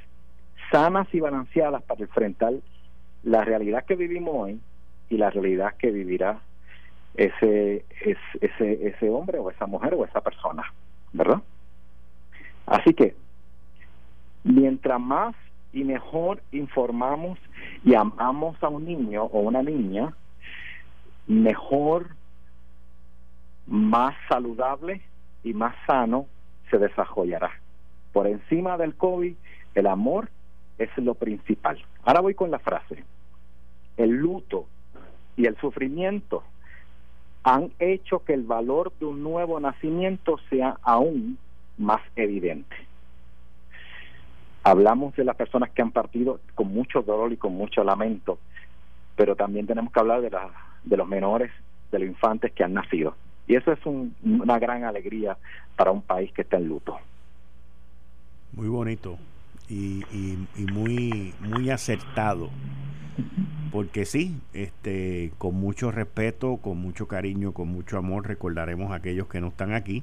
sanas 0.70 1.08
y 1.12 1.20
balanceadas 1.20 1.82
para 1.82 2.02
enfrentar 2.02 2.52
la 3.22 3.44
realidad 3.44 3.84
que 3.84 3.96
vivimos 3.96 4.34
hoy 4.36 4.60
y 5.08 5.16
la 5.16 5.30
realidad 5.30 5.74
que 5.78 5.90
vivirá 5.90 6.40
ese, 7.14 7.84
ese, 8.00 8.88
ese 8.88 9.10
hombre 9.10 9.38
o 9.38 9.50
esa 9.50 9.66
mujer 9.66 9.94
o 9.94 10.04
esa 10.04 10.20
persona, 10.20 10.62
¿verdad? 11.12 11.42
Así 12.66 12.92
que, 12.94 13.16
mientras 14.44 15.00
más 15.00 15.34
y 15.72 15.84
mejor 15.84 16.42
informamos 16.52 17.38
y 17.84 17.94
amamos 17.94 18.62
a 18.62 18.68
un 18.68 18.84
niño 18.84 19.24
o 19.24 19.40
una 19.40 19.62
niña, 19.62 20.14
mejor, 21.26 22.10
más 23.66 24.14
saludable 24.28 25.02
y 25.42 25.54
más 25.54 25.74
sano 25.86 26.26
se 26.70 26.78
desarrollará. 26.78 27.50
Por 28.12 28.26
encima 28.26 28.76
del 28.76 28.94
COVID, 28.94 29.34
el 29.74 29.86
amor 29.86 30.28
es 30.78 30.90
lo 30.98 31.14
principal. 31.14 31.78
Ahora 32.04 32.20
voy 32.20 32.34
con 32.34 32.50
la 32.50 32.58
frase. 32.58 33.04
El 33.96 34.10
luto 34.10 34.66
y 35.36 35.46
el 35.46 35.56
sufrimiento 35.56 36.44
han 37.42 37.72
hecho 37.78 38.24
que 38.24 38.34
el 38.34 38.42
valor 38.42 38.92
de 38.98 39.06
un 39.06 39.22
nuevo 39.22 39.58
nacimiento 39.60 40.38
sea 40.50 40.76
aún 40.82 41.38
más 41.78 42.00
evidente. 42.16 42.76
Hablamos 44.64 45.14
de 45.16 45.24
las 45.24 45.36
personas 45.36 45.70
que 45.70 45.80
han 45.80 45.92
partido 45.92 46.40
con 46.54 46.72
mucho 46.72 47.02
dolor 47.02 47.32
y 47.32 47.36
con 47.36 47.54
mucho 47.54 47.84
lamento, 47.84 48.38
pero 49.16 49.34
también 49.34 49.66
tenemos 49.66 49.92
que 49.92 50.00
hablar 50.00 50.20
de, 50.20 50.30
la, 50.30 50.50
de 50.84 50.96
los 50.96 51.08
menores, 51.08 51.50
de 51.90 52.00
los 52.00 52.08
infantes 52.08 52.52
que 52.52 52.64
han 52.64 52.74
nacido. 52.74 53.14
Y 53.48 53.56
eso 53.56 53.72
es 53.72 53.80
una 53.84 54.58
gran 54.58 54.84
alegría 54.84 55.36
para 55.74 55.90
un 55.90 56.02
país 56.02 56.30
que 56.32 56.42
está 56.42 56.58
en 56.58 56.68
luto. 56.68 56.96
Muy 58.52 58.68
bonito 58.68 59.18
y, 59.68 60.04
y 60.12 60.64
muy, 60.72 61.34
muy 61.40 61.70
acertado 61.70 62.50
porque 63.70 64.04
sí, 64.04 64.40
este, 64.52 65.32
con 65.38 65.54
mucho 65.54 65.90
respeto, 65.90 66.58
con 66.58 66.78
mucho 66.78 67.06
cariño, 67.06 67.52
con 67.52 67.68
mucho 67.68 67.98
amor, 67.98 68.26
recordaremos 68.26 68.92
a 68.92 68.96
aquellos 68.96 69.28
que 69.28 69.40
no 69.40 69.48
están 69.48 69.72
aquí. 69.72 70.02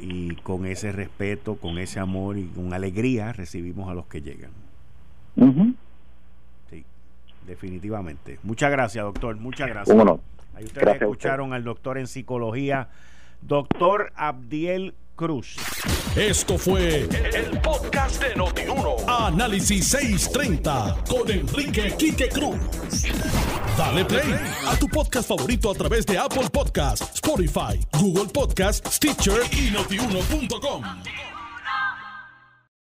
Y 0.00 0.36
con 0.36 0.66
ese 0.66 0.92
respeto, 0.92 1.56
con 1.56 1.78
ese 1.78 1.98
amor 1.98 2.38
y 2.38 2.46
con 2.46 2.72
alegría 2.72 3.32
recibimos 3.32 3.90
a 3.90 3.94
los 3.94 4.06
que 4.06 4.22
llegan. 4.22 4.50
Sí, 6.70 6.84
definitivamente. 7.46 8.38
Muchas 8.44 8.70
gracias, 8.70 9.04
doctor. 9.04 9.36
Muchas 9.36 9.68
gracias. 9.68 9.96
Ahí 10.56 10.64
ustedes 10.64 11.02
escucharon 11.02 11.52
al 11.52 11.64
doctor 11.64 11.98
en 11.98 12.06
psicología, 12.06 12.88
doctor 13.42 14.10
Abdiel 14.16 14.94
Cruz. 15.14 15.56
Esto 16.16 16.56
fue 16.56 17.00
el, 17.02 17.60
podcast 17.60 18.22
de 18.22 18.34
Notiuno. 18.34 18.96
Análisis 19.06 19.86
630 19.88 21.04
con 21.10 21.30
Enrique 21.30 21.94
Quique 21.98 22.30
Cruz. 22.30 22.56
Dale 23.76 24.06
play 24.06 24.34
a 24.66 24.78
tu 24.78 24.88
podcast 24.88 25.28
favorito 25.28 25.70
a 25.70 25.74
través 25.74 26.06
de 26.06 26.16
Apple 26.16 26.48
Podcasts, 26.50 27.16
Spotify, 27.16 27.78
Google 28.00 28.32
Podcasts, 28.32 28.96
Stitcher 28.96 29.42
y 29.52 29.70
notiuno.com. 29.70 30.82